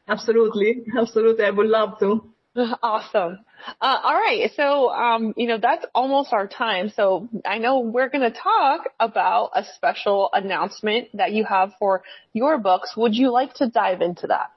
Absolutely, 0.09 0.85
absolutely. 0.99 1.45
I 1.45 1.51
would 1.51 1.67
love 1.67 1.99
to. 2.01 2.25
Awesome. 2.83 3.39
Uh, 3.81 3.99
all 4.03 4.15
right. 4.15 4.51
So, 4.55 4.91
um, 4.91 5.35
you 5.37 5.47
know, 5.47 5.59
that's 5.61 5.85
almost 5.95 6.33
our 6.33 6.47
time. 6.47 6.91
So 6.95 7.29
I 7.45 7.59
know 7.59 7.81
we're 7.81 8.09
going 8.09 8.31
to 8.31 8.37
talk 8.37 8.83
about 8.99 9.51
a 9.55 9.65
special 9.77 10.31
announcement 10.33 11.09
that 11.15 11.33
you 11.33 11.45
have 11.45 11.73
for 11.79 12.03
your 12.33 12.59
books. 12.59 12.95
Would 12.97 13.15
you 13.15 13.31
like 13.33 13.55
to 13.55 13.69
dive 13.69 14.01
into 14.01 14.27
that? 14.29 14.51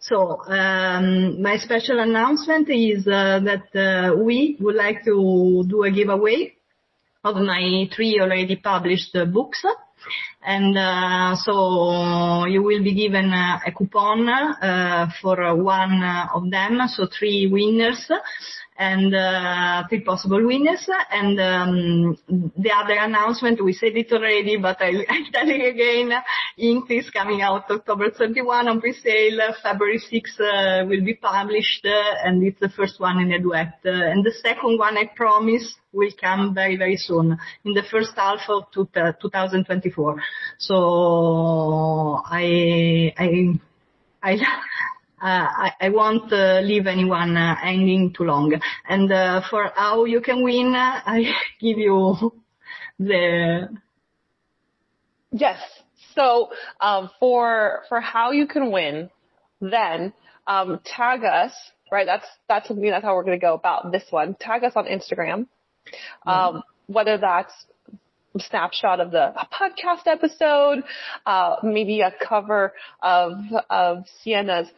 So, 0.00 0.42
um, 0.46 1.40
my 1.40 1.58
special 1.58 2.00
announcement 2.00 2.68
is 2.68 3.06
uh, 3.06 3.40
that 3.44 3.76
uh, 3.78 4.16
we 4.16 4.56
would 4.58 4.74
like 4.74 5.04
to 5.04 5.64
do 5.68 5.84
a 5.84 5.90
giveaway 5.92 6.56
of 7.22 7.36
my 7.36 7.88
three 7.94 8.18
already 8.20 8.56
published 8.56 9.16
books. 9.32 9.64
And 10.44 10.76
uh, 10.76 11.36
so 11.36 12.46
you 12.46 12.62
will 12.62 12.82
be 12.82 12.94
given 12.94 13.32
uh, 13.32 13.60
a 13.64 13.70
coupon 13.72 14.28
uh, 14.28 15.08
for 15.20 15.54
one 15.54 16.02
of 16.34 16.50
them, 16.50 16.80
so 16.88 17.06
three 17.06 17.46
winners 17.46 18.10
and 18.76 19.14
uh, 19.14 19.84
three 19.88 20.00
possible 20.00 20.44
winners. 20.44 20.88
And 21.10 21.38
um, 21.40 22.18
the 22.56 22.72
other 22.74 22.94
announcement, 22.98 23.62
we 23.62 23.72
said 23.72 23.96
it 23.96 24.10
already, 24.12 24.56
but 24.56 24.78
I, 24.80 25.04
I'm 25.08 25.30
telling 25.32 25.62
again, 25.62 26.10
Ink 26.58 26.90
is 26.90 27.10
coming 27.10 27.42
out 27.42 27.70
October 27.70 28.10
31 28.10 28.68
on 28.68 28.80
pre-sale. 28.80 29.38
February 29.62 29.98
6 29.98 30.40
uh, 30.40 30.84
will 30.88 31.04
be 31.04 31.14
published, 31.14 31.86
uh, 31.86 32.26
and 32.26 32.42
it's 32.42 32.60
the 32.60 32.70
first 32.70 32.98
one 32.98 33.20
in 33.20 33.32
a 33.32 33.38
duet. 33.38 33.78
and 33.84 34.24
the 34.24 34.32
second 34.42 34.78
one, 34.78 34.96
I 34.96 35.10
promise, 35.14 35.76
will 35.92 36.10
come 36.20 36.54
very, 36.54 36.76
very 36.76 36.96
soon, 36.96 37.38
in 37.64 37.74
the 37.74 37.82
first 37.90 38.12
half 38.16 38.40
of 38.48 38.64
2024. 38.72 40.16
So 40.58 42.22
I, 42.24 43.12
I, 43.18 43.60
I, 44.22 44.38
I, 45.20 45.72
I 45.80 45.88
won't 45.90 46.32
uh, 46.32 46.60
leave 46.60 46.86
anyone 46.86 47.36
uh, 47.36 47.54
hanging 47.54 48.12
too 48.12 48.24
long. 48.24 48.52
And 48.88 49.10
uh, 49.12 49.42
for 49.48 49.70
how 49.74 50.04
you 50.04 50.20
can 50.20 50.42
win, 50.42 50.72
I 50.76 51.32
give 51.60 51.78
you 51.78 52.32
the. 52.98 53.68
Yes. 55.30 55.58
So 56.14 56.50
um, 56.80 57.10
for 57.18 57.82
for 57.88 58.00
how 58.00 58.32
you 58.32 58.46
can 58.46 58.70
win, 58.70 59.10
then 59.60 60.12
um, 60.46 60.80
tag 60.84 61.24
us. 61.24 61.52
Right. 61.90 62.06
That's 62.06 62.26
that's. 62.48 62.68
That's 62.68 63.04
how 63.04 63.14
we're 63.14 63.24
going 63.24 63.38
to 63.38 63.44
go 63.44 63.54
about 63.54 63.92
this 63.92 64.04
one. 64.10 64.34
Tag 64.38 64.64
us 64.64 64.72
on 64.76 64.86
Instagram. 64.86 65.34
Um, 65.34 65.48
mm-hmm. 66.26 66.58
whether 66.92 67.18
that's 67.18 67.52
snapshot 68.38 69.00
of 69.00 69.10
the 69.10 69.32
podcast 69.52 70.06
episode, 70.06 70.84
uh, 71.26 71.56
maybe 71.62 72.00
a 72.00 72.12
cover 72.12 72.72
of 73.02 73.32
of 73.70 74.04
Sienna's 74.22 74.68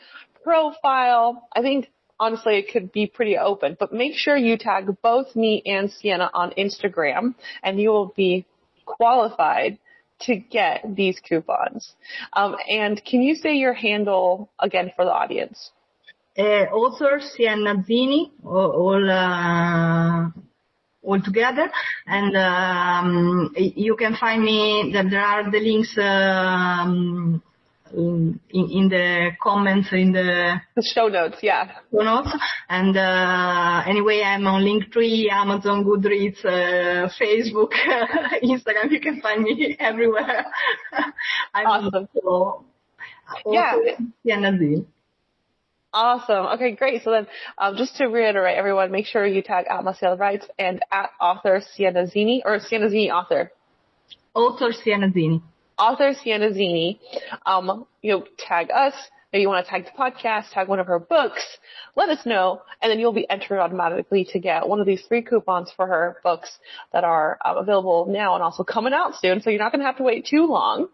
profile. 0.42 1.48
I 1.54 1.62
think 1.62 1.90
honestly 2.18 2.56
it 2.58 2.72
could 2.72 2.92
be 2.92 3.06
pretty 3.06 3.36
open, 3.36 3.76
but 3.78 3.92
make 3.92 4.14
sure 4.14 4.36
you 4.36 4.56
tag 4.56 4.88
both 5.02 5.34
me 5.34 5.62
and 5.66 5.90
Sienna 5.90 6.30
on 6.32 6.52
Instagram 6.52 7.34
and 7.62 7.80
you 7.80 7.90
will 7.90 8.12
be 8.16 8.46
qualified 8.84 9.78
to 10.20 10.36
get 10.36 10.84
these 10.94 11.18
coupons. 11.20 11.94
Um, 12.32 12.56
and 12.68 13.02
can 13.04 13.22
you 13.22 13.34
say 13.34 13.54
your 13.54 13.74
handle 13.74 14.50
again 14.58 14.92
for 14.94 15.04
the 15.04 15.10
audience? 15.10 15.70
Uh, 16.36 16.66
author 16.72 17.20
Sienna 17.20 17.82
Zini, 17.84 18.32
all, 18.44 18.70
all, 18.70 19.10
uh, 19.10 20.30
all 21.04 21.20
together. 21.20 21.70
And 22.06 22.36
um, 22.36 23.54
you 23.56 23.96
can 23.96 24.16
find 24.16 24.42
me, 24.42 24.90
that 24.94 25.10
there 25.10 25.20
are 25.20 25.50
the 25.50 25.58
links 25.58 25.96
um, 25.98 27.42
in, 27.96 28.40
in 28.50 28.88
the 28.88 29.30
comments 29.40 29.88
in 29.92 30.12
the, 30.12 30.60
the 30.74 30.82
show 30.82 31.08
notes, 31.08 31.36
yeah. 31.42 31.78
Show 31.92 32.02
notes. 32.02 32.30
And 32.68 32.96
uh, 32.96 33.82
anyway, 33.86 34.22
I'm 34.24 34.46
on 34.46 34.62
Linktree, 34.62 35.30
Amazon, 35.30 35.84
Goodreads, 35.84 36.44
uh, 36.44 37.08
Facebook, 37.20 37.72
Instagram. 38.42 38.90
You 38.90 39.00
can 39.00 39.20
find 39.20 39.42
me 39.42 39.76
everywhere. 39.78 40.46
I'm 41.54 41.66
awesome. 41.66 42.08
So, 42.14 42.64
yeah. 43.46 43.76
Awesome. 45.94 46.46
Okay, 46.54 46.72
great. 46.72 47.04
So 47.04 47.12
then, 47.12 47.26
um, 47.56 47.76
just 47.76 47.96
to 47.96 48.06
reiterate, 48.06 48.58
everyone, 48.58 48.90
make 48.90 49.06
sure 49.06 49.24
you 49.24 49.42
tag 49.42 49.66
at 49.70 49.82
Massiel 49.84 50.18
Writes 50.18 50.46
and 50.58 50.82
at 50.90 51.10
author 51.20 51.62
Sienna 51.74 52.06
Zini 52.06 52.42
or 52.44 52.58
Sienna 52.58 52.90
Zini 52.90 53.10
author. 53.10 53.52
Author 54.34 54.72
Sienna 54.72 55.12
Zini 55.12 55.40
author 55.78 56.12
Sienna 56.22 56.52
Zini, 56.52 57.00
um, 57.46 57.86
you 58.02 58.12
know, 58.12 58.24
tag 58.38 58.70
us. 58.72 58.94
Maybe 59.32 59.42
you 59.42 59.48
want 59.48 59.66
to 59.66 59.70
tag 59.70 59.86
the 59.86 59.90
podcast, 59.90 60.50
tag 60.52 60.68
one 60.68 60.78
of 60.78 60.86
her 60.86 61.00
books, 61.00 61.42
let 61.96 62.08
us 62.08 62.24
know, 62.24 62.62
and 62.80 62.90
then 62.90 63.00
you'll 63.00 63.12
be 63.12 63.28
entered 63.28 63.58
automatically 63.58 64.24
to 64.30 64.38
get 64.38 64.68
one 64.68 64.80
of 64.80 64.86
these 64.86 65.04
free 65.08 65.22
coupons 65.22 65.72
for 65.74 65.88
her 65.88 66.18
books 66.22 66.56
that 66.92 67.02
are 67.02 67.38
um, 67.44 67.56
available 67.56 68.06
now 68.08 68.34
and 68.34 68.44
also 68.44 68.62
coming 68.62 68.92
out 68.92 69.16
soon. 69.16 69.40
So 69.40 69.50
you're 69.50 69.58
not 69.58 69.72
going 69.72 69.80
to 69.80 69.86
have 69.86 69.96
to 69.96 70.04
wait 70.04 70.26
too 70.26 70.46
long. 70.46 70.88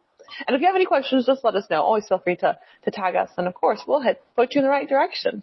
And 0.47 0.55
if 0.55 0.61
you 0.61 0.67
have 0.67 0.77
any 0.77 0.87
questions, 0.87 1.27
just 1.27 1.45
let 1.45 1.55
us 1.55 1.65
know. 1.71 1.83
Always 1.83 2.09
feel 2.09 2.19
free 2.19 2.37
to, 2.37 2.59
to 2.85 2.91
tag 2.91 3.17
us. 3.17 3.31
And 3.37 3.47
of 3.47 3.55
course, 3.55 3.83
we'll 3.87 4.01
head, 4.01 4.19
put 4.37 4.55
you 4.55 4.61
in 4.61 4.65
the 4.65 4.71
right 4.71 4.89
direction. 4.89 5.43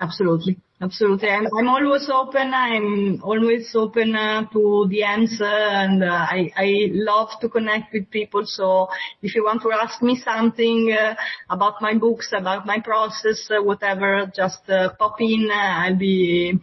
Absolutely. 0.00 0.56
Absolutely. 0.80 1.28
I'm, 1.28 1.46
I'm 1.58 1.68
always 1.68 2.08
open. 2.08 2.54
I'm 2.54 3.20
always 3.22 3.74
open 3.74 4.14
uh, 4.14 4.44
to 4.52 4.88
DMs 4.88 5.40
uh, 5.40 5.44
and 5.44 6.04
uh, 6.04 6.06
I, 6.06 6.52
I 6.56 6.90
love 6.92 7.30
to 7.40 7.48
connect 7.48 7.92
with 7.92 8.08
people. 8.08 8.44
So 8.46 8.88
if 9.22 9.34
you 9.34 9.42
want 9.42 9.62
to 9.62 9.72
ask 9.72 10.00
me 10.00 10.20
something 10.24 10.96
uh, 10.96 11.16
about 11.50 11.82
my 11.82 11.94
books, 11.94 12.32
about 12.32 12.64
my 12.64 12.78
process, 12.78 13.50
uh, 13.50 13.60
whatever, 13.60 14.30
just 14.34 14.70
uh, 14.70 14.90
pop 14.96 15.20
in. 15.20 15.50
I'll 15.52 15.96
be, 15.96 16.60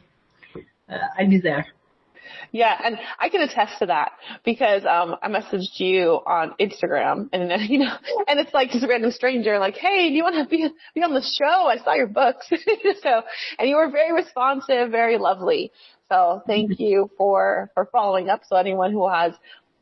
I'll 0.87 1.29
be 1.29 1.41
there. 1.41 1.65
Yeah, 2.55 2.79
and 2.85 2.97
I 3.19 3.27
can 3.27 3.41
attest 3.41 3.79
to 3.79 3.87
that 3.87 4.13
because 4.45 4.85
um, 4.85 5.17
I 5.21 5.27
messaged 5.27 5.77
you 5.77 6.21
on 6.25 6.53
Instagram, 6.57 7.27
and 7.33 7.51
you 7.69 7.79
know, 7.79 7.93
and 8.29 8.39
it's 8.39 8.53
like 8.53 8.69
just 8.69 8.85
a 8.85 8.87
random 8.87 9.11
stranger, 9.11 9.59
like, 9.59 9.75
"Hey, 9.75 10.07
do 10.07 10.15
you 10.15 10.23
want 10.23 10.35
to 10.35 10.49
be 10.49 10.69
be 10.93 11.03
on 11.03 11.13
the 11.13 11.21
show? 11.21 11.67
I 11.67 11.75
saw 11.83 11.95
your 11.95 12.07
books." 12.07 12.47
so, 13.03 13.23
and 13.59 13.67
you 13.67 13.75
were 13.75 13.91
very 13.91 14.13
responsive, 14.13 14.89
very 14.89 15.17
lovely. 15.17 15.73
So, 16.07 16.43
thank 16.47 16.71
mm-hmm. 16.71 16.81
you 16.81 17.11
for 17.17 17.71
for 17.73 17.89
following 17.91 18.29
up. 18.29 18.43
So, 18.47 18.55
anyone 18.55 18.93
who 18.93 19.09
has 19.09 19.33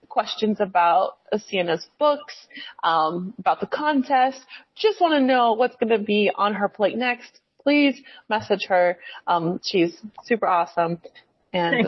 questions 0.09 0.57
about 0.59 1.17
Sienna's 1.37 1.87
books, 1.99 2.33
um, 2.81 3.35
about 3.37 3.59
the 3.59 3.67
contest, 3.67 4.39
just 4.75 4.99
want 4.99 5.13
to 5.13 5.21
know 5.21 5.53
what's 5.53 5.75
going 5.75 5.95
to 5.95 6.03
be 6.03 6.31
on 6.33 6.55
her 6.55 6.69
plate 6.69 6.97
next, 6.97 7.39
please 7.61 8.01
message 8.29 8.65
her. 8.67 8.97
Um, 9.27 9.59
she's 9.63 9.95
super 10.23 10.47
awesome. 10.47 10.99
And 11.53 11.85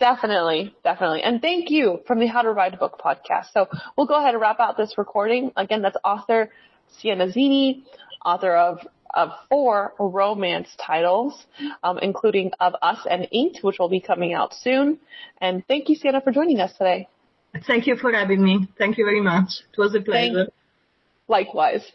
definitely, 0.00 0.74
definitely. 0.82 1.22
And 1.22 1.40
thank 1.40 1.70
you 1.70 2.00
from 2.06 2.18
the 2.18 2.26
How 2.26 2.42
to 2.42 2.50
Write 2.50 2.74
a 2.74 2.76
Book 2.76 3.00
podcast. 3.04 3.52
So 3.52 3.68
we'll 3.96 4.06
go 4.06 4.18
ahead 4.18 4.34
and 4.34 4.40
wrap 4.40 4.58
out 4.58 4.76
this 4.76 4.94
recording. 4.98 5.52
Again, 5.56 5.82
that's 5.82 5.96
author 6.02 6.50
Sienna 6.98 7.30
Zini, 7.30 7.84
author 8.24 8.56
of 8.56 8.80
of 9.12 9.30
four 9.48 9.92
romance 9.98 10.68
titles, 10.84 11.46
um, 11.82 11.98
including 11.98 12.52
Of 12.60 12.74
Us 12.80 12.98
and 13.10 13.26
Inked, 13.32 13.58
which 13.62 13.78
will 13.80 13.88
be 13.88 14.00
coming 14.00 14.34
out 14.34 14.54
soon. 14.54 15.00
And 15.40 15.66
thank 15.66 15.88
you, 15.88 15.96
Sienna, 15.96 16.20
for 16.20 16.30
joining 16.30 16.60
us 16.60 16.72
today. 16.78 17.08
Thank 17.66 17.88
you 17.88 17.96
for 17.96 18.12
having 18.12 18.42
me. 18.42 18.68
Thank 18.78 18.98
you 18.98 19.04
very 19.04 19.20
much. 19.20 19.48
It 19.72 19.80
was 19.80 19.94
a 19.96 20.00
pleasure. 20.00 20.44
Thank- 20.44 20.50
Likewise. 21.26 21.90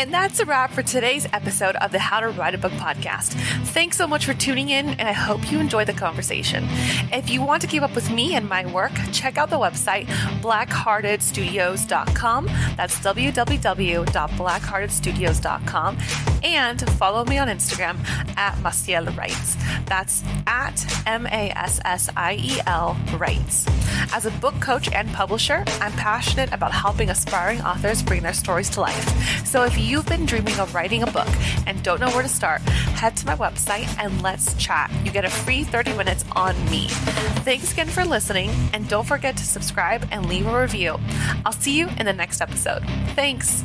And 0.00 0.12
that's 0.14 0.40
a 0.40 0.46
wrap 0.46 0.70
for 0.70 0.82
today's 0.82 1.26
episode 1.30 1.76
of 1.76 1.92
the 1.92 1.98
How 1.98 2.20
to 2.20 2.30
Write 2.30 2.54
a 2.54 2.58
Book 2.58 2.72
podcast. 2.72 3.34
Thanks 3.66 3.98
so 3.98 4.06
much 4.06 4.24
for 4.24 4.32
tuning 4.32 4.70
in, 4.70 4.88
and 4.88 5.06
I 5.06 5.12
hope 5.12 5.52
you 5.52 5.60
enjoy 5.60 5.84
the 5.84 5.92
conversation. 5.92 6.64
If 7.12 7.28
you 7.28 7.42
want 7.42 7.60
to 7.60 7.68
keep 7.68 7.82
up 7.82 7.94
with 7.94 8.10
me 8.10 8.34
and 8.34 8.48
my 8.48 8.64
work, 8.64 8.92
check 9.12 9.36
out 9.36 9.50
the 9.50 9.58
website 9.58 10.06
blackheartedstudios.com. 10.40 12.46
That's 12.78 12.98
www.blackheartedstudios.com. 13.00 15.98
And 16.42 16.90
follow 16.92 17.26
me 17.26 17.36
on 17.36 17.48
Instagram 17.48 18.02
at 18.38 18.54
Massiel 18.62 19.14
Writes. 19.14 19.58
That's 19.84 20.24
at 20.46 20.82
M 21.06 21.26
A 21.26 21.50
S 21.50 21.78
S 21.84 22.08
I 22.16 22.36
E 22.36 22.58
L 22.66 22.96
Writes. 23.18 23.66
As 24.12 24.24
a 24.24 24.30
book 24.30 24.58
coach 24.60 24.90
and 24.92 25.12
publisher, 25.12 25.64
I'm 25.80 25.92
passionate 25.92 26.52
about 26.52 26.72
helping 26.72 27.10
aspiring 27.10 27.60
authors 27.60 28.02
bring 28.02 28.22
their 28.22 28.32
stories 28.32 28.70
to 28.70 28.80
life. 28.80 29.46
So 29.46 29.64
if 29.64 29.78
you've 29.90 30.06
been 30.06 30.24
dreaming 30.24 30.56
of 30.60 30.72
writing 30.72 31.02
a 31.02 31.06
book 31.06 31.28
and 31.66 31.82
don't 31.82 32.00
know 32.00 32.08
where 32.10 32.22
to 32.22 32.28
start, 32.28 32.60
head 32.60 33.16
to 33.16 33.26
my 33.26 33.34
website 33.34 33.88
and 33.98 34.22
let's 34.22 34.54
chat. 34.54 34.88
You 35.04 35.10
get 35.10 35.24
a 35.24 35.30
free 35.30 35.64
30 35.64 35.96
minutes 35.96 36.24
on 36.32 36.54
me. 36.70 36.86
Thanks 37.44 37.72
again 37.72 37.88
for 37.88 38.04
listening, 38.04 38.50
and 38.72 38.88
don't 38.88 39.06
forget 39.06 39.36
to 39.36 39.44
subscribe 39.44 40.06
and 40.12 40.28
leave 40.28 40.46
a 40.46 40.60
review. 40.60 41.00
I'll 41.44 41.52
see 41.52 41.76
you 41.76 41.88
in 41.98 42.06
the 42.06 42.12
next 42.12 42.40
episode. 42.40 42.84
Thanks. 43.16 43.64